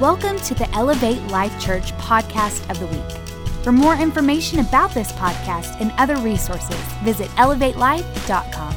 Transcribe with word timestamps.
Welcome 0.00 0.38
to 0.38 0.54
the 0.54 0.66
Elevate 0.70 1.20
Life 1.24 1.60
Church 1.60 1.92
podcast 1.96 2.70
of 2.70 2.80
the 2.80 2.86
week. 2.86 3.62
For 3.62 3.70
more 3.70 3.94
information 3.96 4.60
about 4.60 4.94
this 4.94 5.12
podcast 5.12 5.78
and 5.78 5.92
other 5.98 6.16
resources, 6.16 6.74
visit 7.04 7.28
elevatelife.com. 7.32 8.74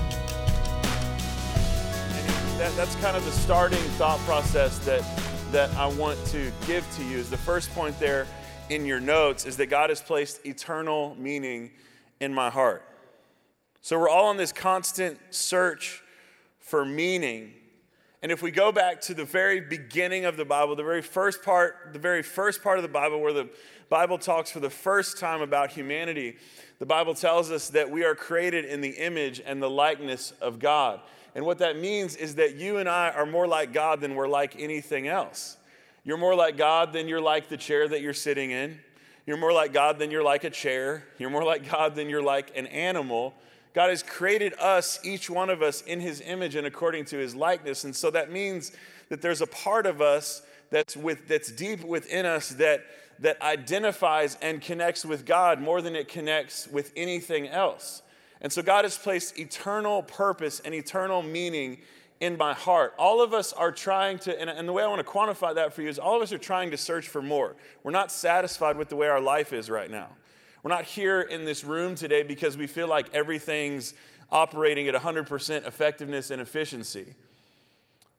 That, 2.58 2.76
that's 2.76 2.96
kind 2.96 3.16
of 3.16 3.24
the 3.24 3.32
starting 3.32 3.80
thought 3.92 4.20
process 4.26 4.80
that, 4.80 5.02
that 5.54 5.74
I 5.76 5.88
want 5.88 6.20
to 6.26 6.52
give 6.68 6.86
to 6.98 7.06
you. 7.06 7.20
Is 7.20 7.30
the 7.30 7.38
first 7.38 7.74
point 7.74 7.98
there 8.02 8.28
in 8.68 8.86
your 8.86 9.00
notes 9.00 9.46
is 9.46 9.56
that 9.56 9.68
God 9.68 9.92
has 9.92 10.02
placed 10.02 10.46
eternal 10.46 11.16
meaning 11.18 11.72
in 12.20 12.34
my 12.34 12.50
heart. 12.50 12.84
So 13.80 13.98
we're 13.98 14.10
all 14.10 14.26
on 14.26 14.36
this 14.36 14.52
constant 14.52 15.18
search 15.30 16.04
for 16.60 16.84
meaning 16.84 17.54
and 18.24 18.32
if 18.32 18.42
we 18.42 18.52
go 18.52 18.72
back 18.72 19.02
to 19.02 19.14
the 19.14 19.26
very 19.26 19.60
beginning 19.60 20.24
of 20.24 20.38
the 20.38 20.46
Bible, 20.46 20.78
the 20.78 20.84
very 20.84 21.02
first 21.02 21.44
part, 21.44 21.90
the 21.92 22.00
very 22.00 22.24
first 22.24 22.64
part 22.64 22.78
of 22.80 22.82
the 22.82 22.88
Bible 22.88 23.20
where 23.20 23.34
the 23.34 23.50
Bible 23.90 24.18
talks 24.18 24.50
for 24.50 24.62
the 24.62 24.70
first 24.70 25.20
time 25.20 25.42
about 25.42 25.72
humanity, 25.72 26.38
the 26.80 26.86
Bible 26.86 27.16
tells 27.16 27.52
us 27.52 27.68
that 27.72 27.92
we 27.92 28.06
are 28.06 28.16
created 28.16 28.64
in 28.64 28.80
the 28.80 28.92
image 28.92 29.42
and 29.46 29.62
the 29.62 29.70
likeness 29.70 30.32
of 30.40 30.58
God. 30.58 31.02
And 31.36 31.46
what 31.46 31.58
that 31.58 31.78
means 31.78 32.16
is 32.16 32.36
that 32.36 32.56
you 32.56 32.78
and 32.78 32.88
I 32.88 33.10
are 33.10 33.26
more 33.26 33.46
like 33.46 33.74
God 33.74 34.00
than 34.00 34.16
we're 34.16 34.30
like 34.30 34.56
anything 34.58 35.10
else. 35.10 35.58
You're 36.06 36.18
more 36.18 36.34
like 36.34 36.56
God 36.56 36.94
than 36.94 37.10
you're 37.10 37.22
like 37.22 37.50
the 37.50 37.58
chair 37.58 37.90
that 37.90 38.02
you're 38.02 38.14
sitting 38.14 38.52
in. 38.52 38.80
You're 39.26 39.38
more 39.38 39.52
like 39.52 39.74
God 39.74 40.00
than 40.00 40.12
you're 40.12 40.24
like 40.24 40.46
a 40.46 40.50
chair. 40.50 41.04
You're 41.18 41.30
more 41.30 41.44
like 41.44 41.70
God 41.70 41.96
than 41.96 42.10
you're 42.10 42.24
like 42.24 42.56
an 42.56 42.68
animal. 42.68 43.34
God 43.74 43.90
has 43.90 44.04
created 44.04 44.54
us, 44.60 45.00
each 45.04 45.30
one 45.30 45.50
of 45.50 45.62
us, 45.62 45.82
in 45.82 46.00
his 46.00 46.22
image 46.22 46.56
and 46.56 46.68
according 46.68 47.06
to 47.06 47.18
his 47.18 47.36
likeness. 47.36 47.84
And 47.84 47.96
so 47.96 48.12
that 48.12 48.32
means 48.32 48.72
that 49.10 49.22
there's 49.22 49.42
a 49.42 49.48
part 49.48 49.86
of 49.86 50.02
us 50.02 50.44
that's, 50.70 50.96
with, 50.96 51.28
that's 51.28 51.52
deep 51.52 51.84
within 51.84 52.26
us 52.26 52.50
that, 52.50 52.86
that 53.20 53.42
identifies 53.42 54.38
and 54.42 54.62
connects 54.62 55.06
with 55.06 55.26
God 55.26 55.60
more 55.60 55.82
than 55.82 55.96
it 55.96 56.08
connects 56.08 56.68
with 56.68 56.92
anything 56.96 57.48
else. 57.48 58.04
And 58.42 58.52
so 58.52 58.62
God 58.62 58.86
has 58.86 58.98
placed 58.98 59.40
eternal 59.40 60.04
purpose 60.04 60.60
and 60.60 60.76
eternal 60.76 61.24
meaning 61.24 61.80
in 62.20 62.38
my 62.38 62.54
heart. 62.54 62.94
All 62.98 63.22
of 63.22 63.34
us 63.34 63.54
are 63.54 63.72
trying 63.72 64.20
to, 64.20 64.40
and, 64.40 64.50
and 64.50 64.68
the 64.68 64.74
way 64.74 64.84
I 64.84 64.88
want 64.88 65.06
to 65.06 65.12
quantify 65.12 65.56
that 65.56 65.74
for 65.74 65.82
you 65.82 65.90
is 65.90 65.98
all 65.98 66.16
of 66.16 66.22
us 66.22 66.32
are 66.32 66.38
trying 66.38 66.72
to 66.72 66.78
search 66.78 67.08
for 67.08 67.22
more. 67.22 67.56
We're 67.84 67.92
not 67.92 68.12
satisfied 68.12 68.78
with 68.78 68.90
the 68.90 68.96
way 68.96 69.08
our 69.08 69.22
life 69.22 69.52
is 69.52 69.70
right 69.70 69.90
now. 69.90 70.10
We're 70.64 70.70
not 70.70 70.86
here 70.86 71.20
in 71.20 71.44
this 71.44 71.66
room 71.66 71.94
today 71.94 72.24
because 72.24 72.56
we 72.56 72.68
feel 72.68 72.88
like 72.88 73.14
everything's 73.14 73.94
operating 74.32 74.88
at 74.88 74.96
100% 74.96 75.68
effectiveness 75.68 76.32
and 76.32 76.42
efficiency. 76.42 77.16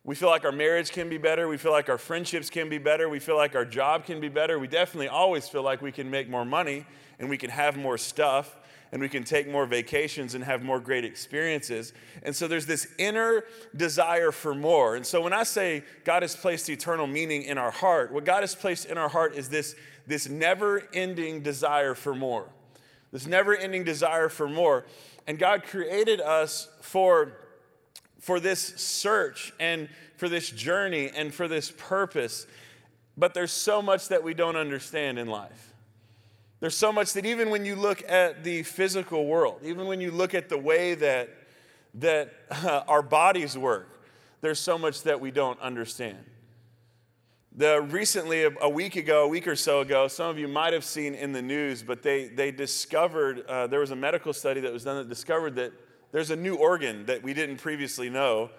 We 0.05 0.15
feel 0.15 0.29
like 0.29 0.45
our 0.45 0.53
marriage 0.53 0.93
can 0.93 1.09
be 1.09 1.17
better. 1.17 1.49
We 1.49 1.57
feel 1.57 1.73
like 1.73 1.89
our 1.89 1.97
friendships 1.97 2.51
can 2.51 2.69
be 2.69 2.77
better. 2.77 3.09
We 3.09 3.19
feel 3.19 3.37
like 3.37 3.55
our 3.55 3.65
job 3.65 4.05
can 4.05 4.21
be 4.21 4.29
better. 4.29 4.59
We 4.59 4.69
definitely 4.69 5.09
always 5.09 5.49
feel 5.49 5.63
like 5.63 5.81
we 5.81 5.91
can 5.91 6.11
make 6.11 6.29
more 6.29 6.45
money 6.45 6.85
and 7.19 7.31
we 7.31 7.39
can 7.39 7.49
have 7.49 7.79
more 7.79 7.97
stuff 7.97 8.55
and 8.93 9.01
we 9.01 9.09
can 9.09 9.25
take 9.25 9.49
more 9.49 9.65
vacations 9.65 10.35
and 10.35 10.45
have 10.45 10.63
more 10.63 10.79
great 10.79 11.05
experiences. 11.05 11.95
And 12.23 12.37
so 12.37 12.47
there's 12.47 12.67
this 12.67 12.87
inner 12.99 13.45
desire 13.75 14.31
for 14.31 14.55
more. 14.55 14.97
And 14.97 15.07
so 15.07 15.23
when 15.23 15.33
I 15.33 15.43
say 15.45 15.83
God 16.05 16.23
has 16.23 16.37
placed 16.37 16.69
eternal 16.69 17.07
meaning 17.07 17.43
in 17.43 17.57
our 17.57 17.71
heart, 17.71 18.13
what 18.13 18.25
God 18.27 18.43
has 18.43 18.55
placed 18.55 18.85
in 18.85 18.99
our 18.99 19.09
heart 19.09 19.35
is 19.35 19.49
this 19.49 19.75
this 20.07 20.29
never 20.29 20.83
ending 20.93 21.43
desire 21.43 21.95
for 21.95 22.15
more. 22.15 22.49
This 23.13 23.27
never 23.27 23.57
ending 23.57 23.85
desire 23.85 24.29
for 24.29 24.49
more. 24.49 24.85
And 25.27 25.39
God 25.39 25.63
created 25.63 26.21
us 26.21 26.69
for, 26.81 27.33
for 28.19 28.41
this 28.41 28.61
search 28.61 29.53
and 29.59 29.89
for 30.17 30.29
this 30.29 30.51
journey 30.51 31.11
and 31.15 31.33
for 31.33 31.49
this 31.49 31.71
purpose. 31.71 32.47
But 33.17 33.33
there's 33.33 33.53
so 33.53 33.81
much 33.81 34.09
that 34.09 34.23
we 34.23 34.35
don't 34.35 34.57
understand 34.57 35.19
in 35.19 35.29
life. 35.29 35.73
There's 36.61 36.77
so 36.77 36.93
much 36.93 37.13
that 37.13 37.27
even 37.27 37.51
when 37.51 37.65
you 37.65 37.77
look 37.77 38.09
at 38.11 38.43
the 38.43 38.63
physical 38.63 39.27
world, 39.27 39.61
even 39.63 39.87
when 39.87 40.01
you 40.01 40.11
look 40.11 40.35
at 40.35 40.49
the 40.49 40.59
way 40.59 40.95
that, 40.95 41.29
that 41.95 42.33
uh, 42.51 42.83
our 42.89 43.03
bodies 43.03 43.57
work, 43.57 43.89
there's 44.41 44.59
so 44.61 44.77
much 44.77 45.03
that 45.03 45.21
we 45.21 45.31
don't 45.31 45.61
understand. 45.61 46.19
The, 47.57 47.81
recently, 47.83 48.43
a, 48.43 48.51
a, 48.63 48.69
week 48.69 48.97
ago, 48.97 49.23
a 49.23 49.29
week 49.29 49.47
or 49.47 49.55
so 49.55 49.81
ago, 49.81 50.09
some 50.09 50.29
of 50.29 50.41
you 50.41 50.49
might 50.49 50.73
have 50.73 50.85
seen 50.85 51.15
in 51.15 51.31
the 51.31 51.41
news, 51.41 51.85
but 51.85 52.03
they, 52.03 52.27
they 52.27 52.51
discovered, 52.51 53.47
uh, 53.47 53.69
there 53.69 53.79
was 53.79 53.93
a 53.93 53.97
medical 53.97 54.33
study 54.33 54.61
that 54.63 54.73
was 54.73 54.83
done 54.83 54.97
that 54.97 55.09
discovered 55.09 55.55
that 55.55 55.73
there's 56.11 56.31
a 56.31 56.37
new 56.37 56.57
organ 56.57 57.07
that 57.07 57.23
we 57.23 57.33
didn't 57.33 57.59
previously 57.59 58.11
know 58.11 58.51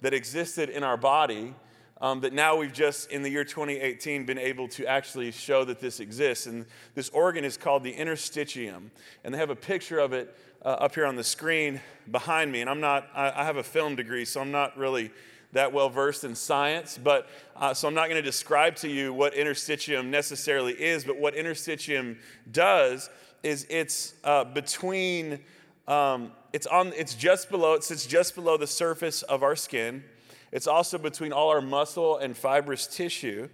that 0.00 0.12
existed 0.12 0.68
in 0.68 0.82
our 0.82 0.96
body 0.96 1.54
um, 2.00 2.22
that 2.22 2.32
now 2.32 2.56
we've 2.56 2.72
just, 2.72 3.12
in 3.12 3.22
the 3.22 3.30
year 3.30 3.44
2018, 3.44 4.26
been 4.26 4.36
able 4.36 4.66
to 4.66 4.84
actually 4.84 5.30
show 5.30 5.64
that 5.66 5.78
this 5.78 6.00
exists. 6.00 6.46
And 6.46 6.66
this 6.96 7.08
organ 7.10 7.44
is 7.44 7.56
called 7.56 7.84
the 7.84 7.94
interstitium. 7.94 8.90
And 9.22 9.32
they 9.32 9.38
have 9.38 9.50
a 9.50 9.56
picture 9.56 10.00
of 10.00 10.12
it 10.12 10.36
uh, 10.64 10.70
up 10.70 10.96
here 10.96 11.06
on 11.06 11.14
the 11.14 11.22
screen 11.22 11.80
behind 12.10 12.50
me. 12.50 12.62
And 12.62 12.68
I'm 12.68 12.80
not, 12.80 13.10
I, 13.14 13.30
I 13.30 13.44
have 13.44 13.58
a 13.58 13.62
film 13.62 13.94
degree, 13.94 14.24
so 14.24 14.40
I'm 14.40 14.50
not 14.50 14.76
really 14.76 15.12
that 15.52 15.72
well 15.72 15.88
versed 15.88 16.24
in 16.24 16.34
science, 16.34 16.98
but 17.02 17.28
uh, 17.56 17.74
so 17.74 17.88
I'm 17.88 17.94
not 17.94 18.08
going 18.08 18.22
to 18.22 18.22
describe 18.22 18.76
to 18.76 18.88
you 18.88 19.12
what 19.12 19.34
interstitium 19.34 20.06
necessarily 20.06 20.72
is, 20.72 21.04
but 21.04 21.18
what 21.18 21.34
interstitium 21.34 22.16
does 22.52 23.10
is 23.42 23.66
it's 23.68 24.14
uh, 24.24 24.44
between, 24.44 25.40
um, 25.88 26.32
it's 26.52 26.66
on, 26.66 26.92
it's 26.96 27.14
just 27.14 27.50
below, 27.50 27.74
it 27.74 27.84
sits 27.84 28.06
just 28.06 28.34
below 28.34 28.56
the 28.56 28.66
surface 28.66 29.22
of 29.22 29.42
our 29.42 29.56
skin. 29.56 30.04
It's 30.52 30.66
also 30.66 30.98
between 30.98 31.32
all 31.32 31.48
our 31.48 31.60
muscle 31.60 32.18
and 32.18 32.36
fibrous 32.36 32.86
tissue. 32.86 33.48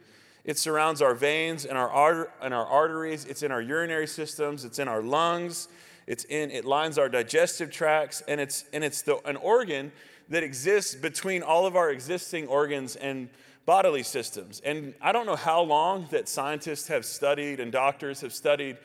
It 0.45 0.59
surrounds 0.59 1.03
our 1.03 1.15
veins 1.15 1.65
and 1.65 1.77
our, 1.77 1.91
arter- 1.91 2.31
and 2.41 2.55
our 2.55 2.67
arteries. 2.67 3.25
It's 3.25 3.43
in 3.43 3.51
our 3.51 3.61
urinary 3.61 4.07
systems. 4.07 4.65
It's 4.65 4.79
in 4.79 4.89
our 4.89 5.03
lungs. 5.03 5.69
It's 6.07 6.25
in, 6.25 6.51
it 6.53 6.65
lines 6.65 6.99
our 6.99 7.09
digestive 7.09 7.71
tracts, 7.71 8.23
and 8.29 8.41
it's, 8.41 8.65
and 8.73 8.85
it's 8.85 9.03
the, 9.03 9.17
an 9.29 9.37
organ 9.37 9.91
that 10.29 10.43
exists 10.43 10.95
between 10.95 11.43
all 11.43 11.67
of 11.67 11.77
our 11.77 11.91
existing 11.91 12.47
organs 12.49 12.97
and 12.97 13.29
bodily 13.65 14.03
systems. 14.03 14.61
And 14.65 14.95
I 15.01 15.13
don't 15.13 15.27
know 15.27 15.37
how 15.37 15.63
long 15.63 16.07
that 16.11 16.29
scientists 16.29 16.89
have 16.89 17.05
studied 17.05 17.61
and 17.61 17.73
doctors 17.73 18.21
have 18.21 18.33
studied 18.33 18.79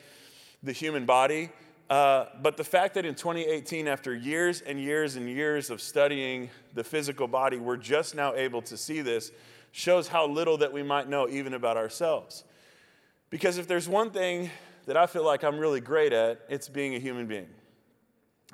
the 0.62 0.72
human 0.72 1.06
body, 1.06 1.50
uh, 1.90 2.26
but 2.40 2.56
the 2.56 2.64
fact 2.64 2.94
that 2.94 3.04
in 3.04 3.14
2018, 3.14 3.86
after 3.86 4.14
years 4.14 4.60
and 4.60 4.80
years 4.80 5.16
and 5.16 5.28
years 5.28 5.70
of 5.70 5.80
studying 5.80 6.48
the 6.74 6.82
physical 6.82 7.28
body, 7.28 7.58
we're 7.58 7.76
just 7.76 8.14
now 8.14 8.34
able 8.34 8.62
to 8.62 8.76
see 8.76 9.00
this 9.00 9.30
shows 9.72 10.08
how 10.08 10.26
little 10.26 10.58
that 10.58 10.72
we 10.72 10.82
might 10.82 11.08
know 11.08 11.28
even 11.28 11.54
about 11.54 11.76
ourselves. 11.76 12.44
Because 13.30 13.58
if 13.58 13.66
there's 13.66 13.88
one 13.88 14.10
thing 14.10 14.50
that 14.86 14.96
I 14.96 15.06
feel 15.06 15.24
like 15.24 15.42
I'm 15.44 15.58
really 15.58 15.80
great 15.80 16.12
at, 16.12 16.40
it's 16.48 16.68
being 16.68 16.94
a 16.94 16.98
human 16.98 17.26
being. 17.26 17.48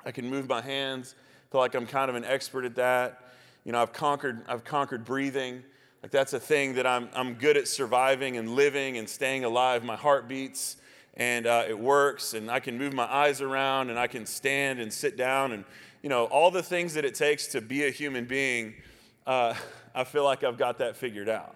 I 0.05 0.11
can 0.11 0.29
move 0.29 0.47
my 0.47 0.61
hands, 0.61 1.15
feel 1.51 1.61
like 1.61 1.73
I'm 1.73 1.87
kind 1.87 2.09
of 2.09 2.15
an 2.15 2.25
expert 2.25 2.65
at 2.65 2.75
that. 2.75 3.23
You 3.65 3.71
know, 3.71 3.81
I've 3.81 3.93
conquered, 3.93 4.43
I've 4.47 4.63
conquered 4.63 5.03
breathing. 5.03 5.63
Like 6.03 6.11
that's 6.11 6.33
a 6.33 6.39
thing 6.39 6.75
that 6.75 6.85
I'm, 6.85 7.09
I'm 7.13 7.33
good 7.33 7.57
at 7.57 7.67
surviving 7.67 8.37
and 8.37 8.49
living 8.49 8.97
and 8.97 9.09
staying 9.09 9.43
alive. 9.43 9.83
My 9.83 9.95
heart 9.95 10.27
beats 10.27 10.77
and 11.15 11.47
uh, 11.47 11.65
it 11.67 11.77
works 11.77 12.33
and 12.33 12.51
I 12.51 12.59
can 12.59 12.77
move 12.77 12.93
my 12.93 13.11
eyes 13.11 13.41
around 13.41 13.89
and 13.89 13.97
I 13.97 14.07
can 14.07 14.25
stand 14.25 14.79
and 14.79 14.93
sit 14.93 15.17
down 15.17 15.51
and, 15.51 15.65
you 16.03 16.09
know, 16.09 16.25
all 16.25 16.51
the 16.51 16.63
things 16.63 16.93
that 16.93 17.03
it 17.03 17.15
takes 17.15 17.47
to 17.47 17.61
be 17.61 17.85
a 17.85 17.89
human 17.89 18.25
being, 18.25 18.75
uh, 19.25 19.55
I 19.95 20.03
feel 20.03 20.23
like 20.23 20.43
I've 20.43 20.57
got 20.57 20.77
that 20.77 20.95
figured 20.95 21.29
out. 21.29 21.55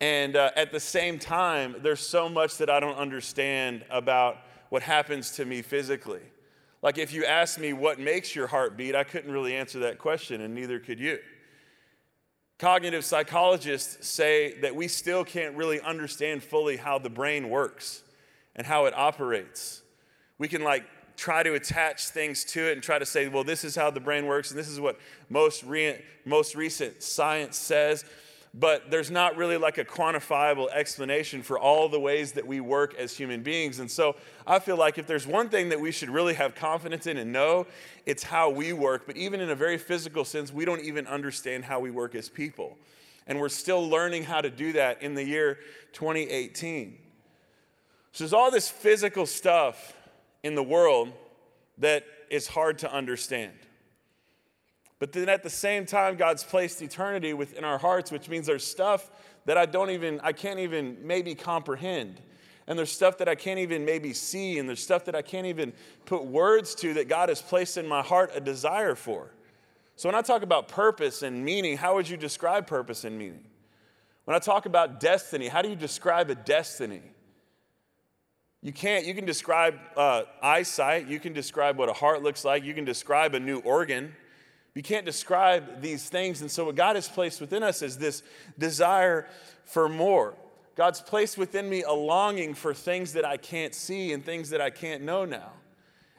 And 0.00 0.36
uh, 0.36 0.50
at 0.56 0.72
the 0.72 0.80
same 0.80 1.18
time, 1.18 1.76
there's 1.80 2.00
so 2.00 2.28
much 2.28 2.58
that 2.58 2.70
I 2.70 2.80
don't 2.80 2.96
understand 2.96 3.84
about 3.90 4.38
what 4.68 4.82
happens 4.82 5.32
to 5.32 5.44
me 5.44 5.62
physically. 5.62 6.22
Like 6.82 6.98
if 6.98 7.12
you 7.12 7.24
asked 7.24 7.58
me 7.58 7.72
what 7.72 7.98
makes 7.98 8.34
your 8.34 8.46
heart 8.46 8.76
beat, 8.76 8.94
I 8.94 9.04
couldn't 9.04 9.30
really 9.30 9.54
answer 9.54 9.80
that 9.80 9.98
question, 9.98 10.40
and 10.40 10.54
neither 10.54 10.78
could 10.78 10.98
you. 10.98 11.18
Cognitive 12.58 13.04
psychologists 13.04 14.06
say 14.06 14.58
that 14.60 14.74
we 14.74 14.88
still 14.88 15.24
can't 15.24 15.56
really 15.56 15.80
understand 15.80 16.42
fully 16.42 16.76
how 16.76 16.98
the 16.98 17.10
brain 17.10 17.48
works 17.48 18.02
and 18.54 18.66
how 18.66 18.86
it 18.86 18.94
operates. 18.94 19.82
We 20.38 20.48
can 20.48 20.62
like 20.62 20.84
try 21.16 21.42
to 21.42 21.54
attach 21.54 22.08
things 22.08 22.44
to 22.44 22.68
it 22.68 22.72
and 22.72 22.82
try 22.82 22.98
to 22.98 23.06
say, 23.06 23.28
well, 23.28 23.44
this 23.44 23.62
is 23.64 23.76
how 23.76 23.90
the 23.90 24.00
brain 24.00 24.26
works, 24.26 24.50
and 24.50 24.58
this 24.58 24.68
is 24.68 24.80
what 24.80 24.98
most, 25.28 25.62
re- 25.64 26.02
most 26.24 26.54
recent 26.54 27.02
science 27.02 27.56
says 27.56 28.04
but 28.52 28.90
there's 28.90 29.10
not 29.10 29.36
really 29.36 29.56
like 29.56 29.78
a 29.78 29.84
quantifiable 29.84 30.68
explanation 30.72 31.42
for 31.42 31.58
all 31.58 31.88
the 31.88 32.00
ways 32.00 32.32
that 32.32 32.46
we 32.46 32.60
work 32.60 32.94
as 32.94 33.16
human 33.16 33.42
beings. 33.42 33.78
And 33.78 33.88
so 33.88 34.16
I 34.44 34.58
feel 34.58 34.76
like 34.76 34.98
if 34.98 35.06
there's 35.06 35.26
one 35.26 35.48
thing 35.48 35.68
that 35.68 35.80
we 35.80 35.92
should 35.92 36.10
really 36.10 36.34
have 36.34 36.56
confidence 36.56 37.06
in 37.06 37.16
and 37.16 37.32
know, 37.32 37.66
it's 38.06 38.24
how 38.24 38.50
we 38.50 38.72
work. 38.72 39.06
But 39.06 39.16
even 39.16 39.40
in 39.40 39.50
a 39.50 39.54
very 39.54 39.78
physical 39.78 40.24
sense, 40.24 40.52
we 40.52 40.64
don't 40.64 40.82
even 40.82 41.06
understand 41.06 41.64
how 41.64 41.78
we 41.78 41.92
work 41.92 42.16
as 42.16 42.28
people. 42.28 42.76
And 43.28 43.38
we're 43.38 43.48
still 43.50 43.88
learning 43.88 44.24
how 44.24 44.40
to 44.40 44.50
do 44.50 44.72
that 44.72 45.00
in 45.00 45.14
the 45.14 45.24
year 45.24 45.58
2018. 45.92 46.98
So 48.12 48.24
there's 48.24 48.32
all 48.32 48.50
this 48.50 48.68
physical 48.68 49.26
stuff 49.26 49.94
in 50.42 50.56
the 50.56 50.62
world 50.62 51.12
that 51.78 52.04
is 52.30 52.48
hard 52.48 52.78
to 52.78 52.92
understand. 52.92 53.52
But 55.00 55.12
then 55.12 55.30
at 55.30 55.42
the 55.42 55.50
same 55.50 55.86
time, 55.86 56.16
God's 56.16 56.44
placed 56.44 56.82
eternity 56.82 57.32
within 57.32 57.64
our 57.64 57.78
hearts, 57.78 58.12
which 58.12 58.28
means 58.28 58.46
there's 58.46 58.66
stuff 58.66 59.10
that 59.46 59.56
I 59.56 59.66
don't 59.66 59.90
even, 59.90 60.20
I 60.22 60.32
can't 60.32 60.60
even 60.60 60.98
maybe 61.02 61.34
comprehend. 61.34 62.20
And 62.66 62.78
there's 62.78 62.92
stuff 62.92 63.18
that 63.18 63.28
I 63.28 63.34
can't 63.34 63.58
even 63.58 63.84
maybe 63.84 64.12
see, 64.12 64.58
and 64.58 64.68
there's 64.68 64.82
stuff 64.82 65.06
that 65.06 65.16
I 65.16 65.22
can't 65.22 65.46
even 65.46 65.72
put 66.04 66.24
words 66.24 66.74
to 66.76 66.94
that 66.94 67.08
God 67.08 67.30
has 67.30 67.40
placed 67.40 67.78
in 67.78 67.88
my 67.88 68.02
heart 68.02 68.30
a 68.34 68.40
desire 68.40 68.94
for. 68.94 69.32
So 69.96 70.08
when 70.08 70.14
I 70.14 70.22
talk 70.22 70.42
about 70.42 70.68
purpose 70.68 71.22
and 71.22 71.44
meaning, 71.44 71.78
how 71.78 71.94
would 71.94 72.08
you 72.08 72.18
describe 72.18 72.66
purpose 72.66 73.04
and 73.04 73.18
meaning? 73.18 73.44
When 74.26 74.36
I 74.36 74.38
talk 74.38 74.66
about 74.66 75.00
destiny, 75.00 75.48
how 75.48 75.62
do 75.62 75.70
you 75.70 75.76
describe 75.76 76.30
a 76.30 76.34
destiny? 76.34 77.02
You 78.62 78.72
can't, 78.72 79.06
you 79.06 79.14
can 79.14 79.24
describe 79.24 79.78
uh, 79.96 80.24
eyesight, 80.42 81.08
you 81.08 81.18
can 81.18 81.32
describe 81.32 81.78
what 81.78 81.88
a 81.88 81.94
heart 81.94 82.22
looks 82.22 82.44
like, 82.44 82.64
you 82.64 82.74
can 82.74 82.84
describe 82.84 83.34
a 83.34 83.40
new 83.40 83.60
organ. 83.60 84.14
You 84.74 84.82
can't 84.82 85.04
describe 85.04 85.82
these 85.82 86.08
things. 86.08 86.40
And 86.40 86.50
so, 86.50 86.66
what 86.66 86.76
God 86.76 86.96
has 86.96 87.08
placed 87.08 87.40
within 87.40 87.62
us 87.62 87.82
is 87.82 87.98
this 87.98 88.22
desire 88.58 89.26
for 89.64 89.88
more. 89.88 90.34
God's 90.76 91.00
placed 91.00 91.36
within 91.36 91.68
me 91.68 91.82
a 91.82 91.92
longing 91.92 92.54
for 92.54 92.72
things 92.72 93.12
that 93.14 93.24
I 93.24 93.36
can't 93.36 93.74
see 93.74 94.12
and 94.12 94.24
things 94.24 94.50
that 94.50 94.60
I 94.60 94.70
can't 94.70 95.02
know 95.02 95.24
now. 95.24 95.52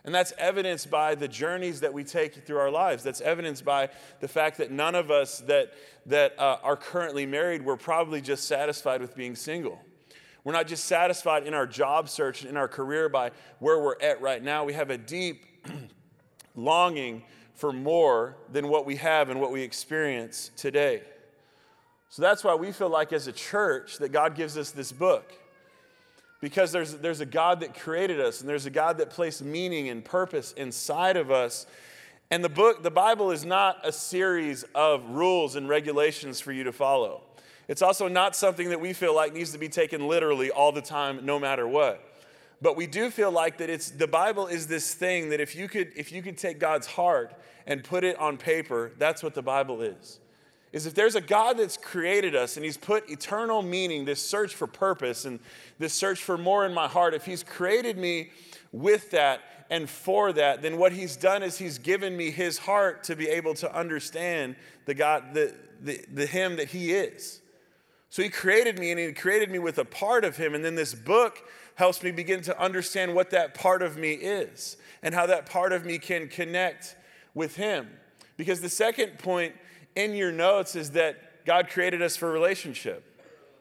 And 0.04 0.14
that's 0.14 0.34
evidenced 0.38 0.90
by 0.90 1.16
the 1.16 1.28
journeys 1.28 1.82
that 1.82 1.94
we 1.94 2.04
take 2.04 2.46
through 2.46 2.58
our 2.58 2.72
lives. 2.72 3.04
That's 3.04 3.22
evidenced 3.22 3.64
by 3.64 3.90
the 4.20 4.28
fact 4.28 4.58
that 4.58 4.72
none 4.72 4.96
of 4.96 5.12
us 5.12 5.40
that, 5.42 5.74
that 6.08 6.38
uh, 6.40 6.58
are 6.64 6.76
currently 6.76 7.26
married, 7.26 7.64
we're 7.64 7.78
probably 7.78 8.20
just 8.20 8.48
satisfied 8.48 9.02
with 9.02 9.16
being 9.16 9.36
single. 9.36 9.80
We're 10.44 10.54
not 10.54 10.66
just 10.66 10.86
satisfied 10.86 11.46
in 11.46 11.54
our 11.54 11.68
job 11.68 12.10
search 12.10 12.42
and 12.42 12.50
in 12.50 12.58
our 12.58 12.68
career 12.68 13.10
by 13.10 13.32
where 13.60 13.80
we're 13.80 14.00
at 14.02 14.22
right 14.22 14.44
now. 14.44 14.64
We 14.64 14.74
have 14.74 14.90
a 14.90 14.98
deep 14.98 15.46
longing 16.56 17.24
for 17.56 17.72
more 17.72 18.36
than 18.52 18.68
what 18.68 18.86
we 18.86 18.96
have 18.96 19.30
and 19.30 19.40
what 19.40 19.52
we 19.52 19.62
experience 19.62 20.52
today. 20.56 21.02
So 22.10 22.22
that's 22.22 22.44
why 22.44 22.56
we 22.56 22.72
feel 22.72 22.90
like, 22.90 23.14
as 23.14 23.28
a 23.28 23.32
church, 23.32 23.98
that 24.00 24.10
God 24.10 24.36
gives 24.36 24.58
us 24.58 24.72
this 24.72 24.92
book. 24.92 25.32
Because 26.42 26.72
there's, 26.72 26.96
there's 26.96 27.22
a 27.22 27.26
God 27.26 27.60
that 27.60 27.74
created 27.80 28.20
us, 28.20 28.42
and 28.42 28.50
there's 28.50 28.66
a 28.66 28.72
God 28.72 28.98
that 28.98 29.12
placed 29.12 29.42
meaning 29.42 29.90
and 29.90 30.04
purpose 30.04 30.54
inside 30.54 31.16
of 31.16 31.32
us. 31.32 31.68
And 32.32 32.44
the 32.44 32.50
book, 32.50 32.84
the 32.84 32.92
Bible, 32.92 33.32
is 33.32 33.46
not 33.46 33.80
a 33.84 33.92
series 33.92 34.64
of 34.76 35.08
rules 35.10 35.56
and 35.56 35.70
regulations 35.70 36.42
for 36.42 36.52
you 36.52 36.64
to 36.64 36.72
follow. 36.72 37.22
It's 37.68 37.82
also 37.82 38.08
not 38.08 38.36
something 38.36 38.70
that 38.70 38.82
we 38.82 38.92
feel 38.92 39.16
like 39.16 39.34
needs 39.34 39.52
to 39.52 39.58
be 39.58 39.70
taken 39.70 40.08
literally 40.08 40.52
all 40.52 40.72
the 40.72 40.82
time, 40.82 41.26
no 41.26 41.40
matter 41.40 41.68
what. 41.68 42.04
But 42.62 42.78
we 42.78 42.86
do 42.86 43.10
feel 43.10 43.32
like 43.32 43.58
that 43.58 43.70
it's 43.70 43.90
the 43.90 44.08
Bible 44.08 44.48
is 44.48 44.68
this 44.68 44.94
thing 44.94 45.30
that 45.30 45.40
if 45.40 45.56
you 45.56 45.68
could 45.68 45.92
if 45.96 46.12
you 46.12 46.22
could 46.22 46.38
take 46.38 46.60
God's 46.60 46.88
heart 46.88 47.34
and 47.66 47.84
put 47.84 48.04
it 48.04 48.18
on 48.18 48.38
paper, 48.38 48.92
that's 48.98 49.24
what 49.24 49.34
the 49.34 49.42
Bible 49.42 49.82
is. 49.82 50.20
Is 50.72 50.86
if 50.86 50.94
there's 50.94 51.16
a 51.16 51.22
God 51.22 51.58
that's 51.58 51.76
created 51.76 52.36
us 52.36 52.56
and 52.56 52.64
He's 52.64 52.78
put 52.78 53.10
eternal 53.10 53.62
meaning, 53.62 54.06
this 54.06 54.26
search 54.26 54.56
for 54.56 54.68
purpose 54.68 55.26
and 55.26 55.40
this 55.80 55.94
search 55.94 56.22
for 56.22 56.38
more 56.38 56.66
in 56.66 56.74
my 56.74 56.88
heart, 56.88 57.14
if 57.14 57.26
He's 57.26 57.44
created 57.44 57.98
me 57.98 58.30
with 58.72 59.12
that 59.12 59.42
and 59.70 59.90
for 59.90 60.32
that, 60.34 60.62
then 60.62 60.78
what 60.78 60.94
He's 60.94 61.18
done 61.18 61.44
is 61.44 61.58
He's 61.58 61.78
given 61.78 62.16
me 62.16 62.32
His 62.32 62.60
heart 62.60 63.04
to 63.06 63.16
be 63.16 63.28
able 63.28 63.54
to 63.56 63.76
understand 63.76 64.56
the 64.86 64.94
God, 64.94 65.34
the, 65.34 65.54
the, 65.82 66.06
the 66.14 66.26
Him 66.26 66.56
that 66.56 66.70
He 66.70 66.92
is. 66.92 67.42
So 68.10 68.22
He 68.22 68.30
created 68.30 68.80
me 68.80 68.92
and 68.92 69.00
He 69.00 69.12
created 69.12 69.50
me 69.50 69.60
with 69.60 69.78
a 69.78 69.86
part 69.86 70.24
of 70.24 70.38
Him. 70.38 70.56
And 70.56 70.64
then 70.64 70.76
this 70.76 70.94
book 70.94 71.44
helps 71.76 72.04
me 72.04 72.12
begin 72.12 72.42
to 72.42 72.60
understand 72.60 73.14
what 73.16 73.30
that 73.32 73.54
part 73.54 73.82
of 73.82 73.98
me 73.98 74.12
is 74.14 74.78
and 75.02 75.16
how 75.16 75.26
that 75.26 75.46
part 75.46 75.72
of 75.72 75.86
me 75.86 75.98
can 75.98 76.28
connect 76.28 76.96
with 77.34 77.56
Him. 77.56 77.88
Because 78.38 78.62
the 78.62 78.70
second 78.70 79.20
point 79.20 79.56
in 79.96 80.14
your 80.14 80.32
notes 80.32 80.76
is 80.76 80.92
that 80.92 81.46
God 81.46 81.70
created 81.70 82.02
us 82.02 82.16
for 82.16 82.32
relationship. 82.32 83.08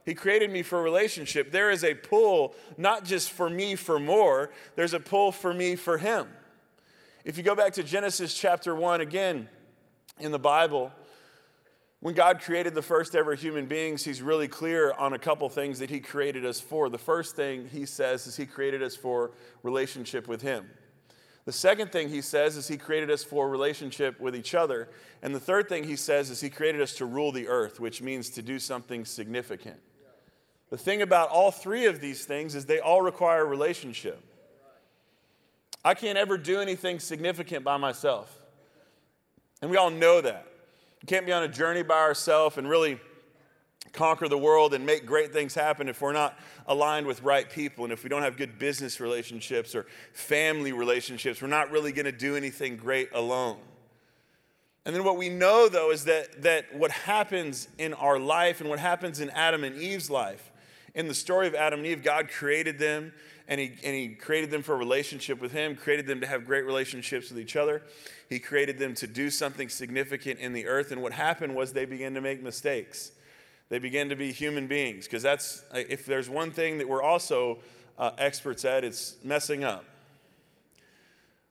He 0.05 0.15
created 0.15 0.51
me 0.51 0.63
for 0.63 0.83
relationship. 0.83 1.53
There 1.53 1.71
is 1.71 1.85
a 1.85 1.95
pull, 1.95 2.55
not 2.77 3.05
just 3.05 3.31
for 3.31 3.51
me 3.51 3.77
for 3.77 3.99
more, 3.99 4.51
there's 4.75 4.95
a 4.95 5.01
pull 5.01 5.33
for 5.33 5.53
me 5.53 5.77
for 5.77 5.99
Him. 5.99 6.27
If 7.25 7.37
you 7.37 7.43
go 7.43 7.55
back 7.55 7.75
to 7.75 7.83
Genesis 7.83 8.35
chapter 8.35 8.75
1 8.75 9.03
again 9.03 9.49
in 10.19 10.33
the 10.33 10.39
Bible, 10.39 10.91
when 12.01 12.15
God 12.15 12.41
created 12.41 12.75
the 12.75 12.83
first 12.83 13.15
ever 13.15 13.35
human 13.35 13.67
beings, 13.67 14.05
He's 14.05 14.23
really 14.23 14.49
clear 14.49 14.93
on 14.93 15.13
a 15.13 15.19
couple 15.19 15.49
things 15.51 15.79
that 15.81 15.91
He 15.91 16.01
created 16.01 16.47
us 16.47 16.59
for. 16.59 16.89
The 16.89 16.99
first 16.99 17.37
thing 17.37 17.69
He 17.69 17.85
says 17.85 18.27
is 18.27 18.37
He 18.37 18.47
created 18.47 18.83
us 18.83 18.97
for 18.97 19.33
relationship 19.63 20.27
with 20.27 20.41
Him. 20.41 20.71
The 21.45 21.53
second 21.53 21.93
thing 21.93 22.09
He 22.09 22.23
says 22.23 22.57
is 22.57 22.69
He 22.69 22.79
created 22.79 23.11
us 23.11 23.23
for 23.23 23.51
relationship 23.51 24.19
with 24.19 24.35
each 24.35 24.55
other. 24.55 24.89
And 25.23 25.35
the 25.35 25.41
third 25.41 25.69
thing 25.69 25.85
He 25.85 25.97
says 25.97 26.31
is 26.31 26.41
He 26.41 26.49
created 26.49 26.81
us 26.81 26.95
to 26.95 27.05
rule 27.05 27.33
the 27.33 27.49
earth, 27.49 27.79
which 27.79 28.01
means 28.01 28.31
to 28.31 28.43
do 28.43 28.59
something 28.59 29.05
significant. 29.05 29.79
The 30.71 30.79
thing 30.79 31.03
about 31.03 31.29
all 31.29 31.51
three 31.51 31.85
of 31.85 32.01
these 32.01 32.25
things 32.25 32.55
is 32.55 32.65
they 32.65 32.81
all 32.81 33.03
require 33.03 33.45
relationship. 33.45 34.25
I 35.85 35.95
can't 35.95 36.17
ever 36.17 36.39
do 36.39 36.61
anything 36.61 36.99
significant 36.99 37.65
by 37.65 37.77
myself. 37.77 38.35
And 39.61 39.71
we 39.71 39.77
all 39.77 39.91
know 39.91 40.23
that. 40.23 40.50
We 41.03 41.07
can't 41.07 41.27
be 41.27 41.33
on 41.33 41.43
a 41.43 41.49
journey 41.49 41.83
by 41.83 41.99
ourselves 41.99 42.59
and 42.59 42.69
really 42.69 43.01
conquer 43.93 44.29
the 44.29 44.39
world 44.39 44.75
and 44.75 44.85
make 44.87 45.07
great 45.07 45.33
things 45.33 45.55
happen 45.55 45.89
if 45.89 46.01
we're 46.01 46.13
not 46.13 46.39
aligned 46.67 47.07
with 47.07 47.23
right 47.23 47.49
people 47.49 47.85
and 47.85 47.93
if 47.93 48.03
we 48.03 48.09
don't 48.09 48.23
have 48.23 48.37
good 48.37 48.59
business 48.59 49.01
relationships 49.01 49.75
or 49.75 49.87
family 50.13 50.73
relationships. 50.73 51.43
We're 51.43 51.49
not 51.49 51.71
really 51.71 51.93
going 51.93 52.05
to 52.05 52.13
do 52.13 52.37
anything 52.37 52.77
great 52.77 53.09
alone. 53.13 53.59
And 54.85 54.95
then 54.95 55.05
what 55.05 55.17
we 55.17 55.29
know 55.29 55.69
though 55.69 55.91
is 55.91 56.05
that, 56.05 56.43
that 56.43 56.75
what 56.75 56.91
happens 56.91 57.69
in 57.79 57.95
our 57.95 58.19
life 58.19 58.61
and 58.61 58.71
what 58.71 58.79
happens 58.79 59.21
in 59.21 59.31
Adam 59.31 59.65
and 59.65 59.77
Eve's 59.77 60.11
life, 60.11 60.53
in 60.95 61.07
the 61.07 61.15
story 61.15 61.47
of 61.47 61.55
Adam 61.55 61.81
and 61.81 61.87
Eve, 61.87 62.03
God 62.03 62.29
created 62.29 62.79
them 62.79 63.13
and 63.51 63.59
he, 63.61 63.73
and 63.85 63.97
he 63.97 64.09
created 64.11 64.53
them 64.53 64.63
for 64.63 64.75
a 64.75 64.79
relationship 64.79 65.41
with 65.41 65.51
Him, 65.51 65.75
created 65.75 66.07
them 66.07 66.21
to 66.21 66.27
have 66.27 66.47
great 66.47 66.65
relationships 66.65 67.31
with 67.31 67.39
each 67.41 67.57
other. 67.57 67.83
He 68.29 68.39
created 68.39 68.79
them 68.79 68.95
to 68.95 69.09
do 69.09 69.29
something 69.29 69.69
significant 69.69 70.39
in 70.39 70.53
the 70.53 70.67
earth. 70.67 70.93
And 70.93 71.03
what 71.03 71.13
happened 71.13 71.57
was 71.57 71.73
they 71.73 71.85
began 71.85 72.15
to 72.15 72.21
make 72.21 72.43
mistakes. 72.43 73.11
They 73.69 73.81
began 73.81 74.09
to 74.09 74.17
be 74.17 74.31
human 74.31 74.69
beings, 74.69 75.07
because 75.07 75.23
that's, 75.23 75.65
if 75.75 76.07
there's 76.07 76.31
one 76.31 76.53
thing 76.53 76.79
that 76.79 76.89
we're 76.89 77.03
also 77.03 77.59
uh, 77.99 78.13
experts 78.19 78.65
at, 78.65 78.85
it's 78.85 79.17
messing 79.25 79.65
up. 79.65 79.85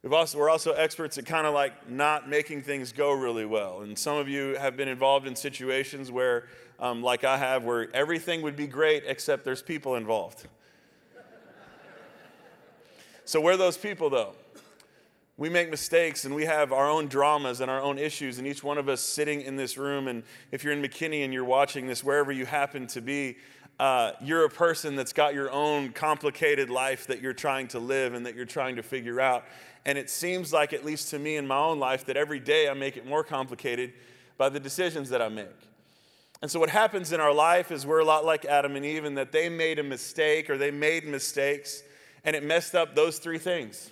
We've 0.01 0.13
also, 0.13 0.37
we're 0.37 0.49
also 0.49 0.71
experts 0.71 1.17
at 1.17 1.25
kind 1.25 1.45
of 1.45 1.53
like 1.53 1.89
not 1.89 2.29
making 2.29 2.61
things 2.61 2.93
go 2.93 3.11
really 3.11 3.45
well. 3.45 3.81
And 3.81 3.99
some 3.99 4.15
of 4.15 4.29
you 4.29 4.55
have 4.55 4.77
been 4.77 4.87
involved 4.87 5.27
in 5.27 5.35
situations 5.35 6.09
where, 6.09 6.47
um, 6.79 7.03
like 7.03 7.25
I 7.25 7.37
have, 7.37 7.65
where 7.65 7.93
everything 7.93 8.41
would 8.43 8.55
be 8.55 8.67
great 8.67 9.03
except 9.05 9.43
there's 9.43 9.61
people 9.61 9.95
involved. 9.95 10.47
So, 13.29 13.39
we're 13.39 13.57
those 13.57 13.77
people, 13.77 14.09
though. 14.09 14.33
We 15.37 15.49
make 15.49 15.69
mistakes 15.69 16.25
and 16.25 16.33
we 16.33 16.45
have 16.45 16.73
our 16.73 16.89
own 16.89 17.05
dramas 17.05 17.61
and 17.61 17.69
our 17.69 17.79
own 17.79 17.99
issues, 17.99 18.39
and 18.39 18.47
each 18.47 18.63
one 18.63 18.79
of 18.79 18.89
us 18.89 19.01
sitting 19.01 19.41
in 19.41 19.55
this 19.55 19.77
room. 19.77 20.07
And 20.07 20.23
if 20.51 20.63
you're 20.63 20.73
in 20.73 20.81
McKinney 20.81 21.23
and 21.23 21.31
you're 21.31 21.45
watching 21.45 21.85
this, 21.85 22.03
wherever 22.03 22.31
you 22.31 22.47
happen 22.47 22.87
to 22.87 23.01
be, 23.01 23.37
uh, 23.79 24.13
you're 24.19 24.45
a 24.45 24.49
person 24.49 24.95
that's 24.95 25.13
got 25.13 25.35
your 25.35 25.51
own 25.51 25.89
complicated 25.89 26.71
life 26.71 27.05
that 27.05 27.21
you're 27.21 27.33
trying 27.33 27.67
to 27.67 27.77
live 27.77 28.15
and 28.15 28.25
that 28.25 28.33
you're 28.33 28.45
trying 28.45 28.77
to 28.77 28.81
figure 28.81 29.21
out. 29.21 29.45
And 29.85 29.95
it 29.95 30.09
seems 30.09 30.51
like, 30.51 30.73
at 30.73 30.83
least 30.83 31.11
to 31.11 31.19
me 31.19 31.35
in 31.35 31.45
my 31.45 31.59
own 31.59 31.77
life, 31.77 32.05
that 32.05 32.17
every 32.17 32.39
day 32.39 32.67
I 32.67 32.73
make 32.73 32.97
it 32.97 33.05
more 33.05 33.23
complicated 33.23 33.93
by 34.39 34.49
the 34.49 34.59
decisions 34.59 35.07
that 35.11 35.21
I 35.21 35.29
make. 35.29 35.45
And 36.41 36.49
so, 36.49 36.59
what 36.59 36.71
happens 36.71 37.11
in 37.11 37.19
our 37.19 37.35
life 37.35 37.71
is 37.71 37.85
we're 37.85 37.99
a 37.99 38.05
lot 38.05 38.25
like 38.25 38.43
Adam 38.45 38.75
and 38.75 38.83
Eve 38.83 39.05
in 39.05 39.13
that 39.13 39.31
they 39.31 39.49
made 39.49 39.77
a 39.77 39.83
mistake 39.83 40.49
or 40.49 40.57
they 40.57 40.71
made 40.71 41.05
mistakes 41.05 41.83
and 42.23 42.35
it 42.35 42.43
messed 42.43 42.75
up 42.75 42.95
those 42.95 43.19
three 43.19 43.37
things. 43.37 43.91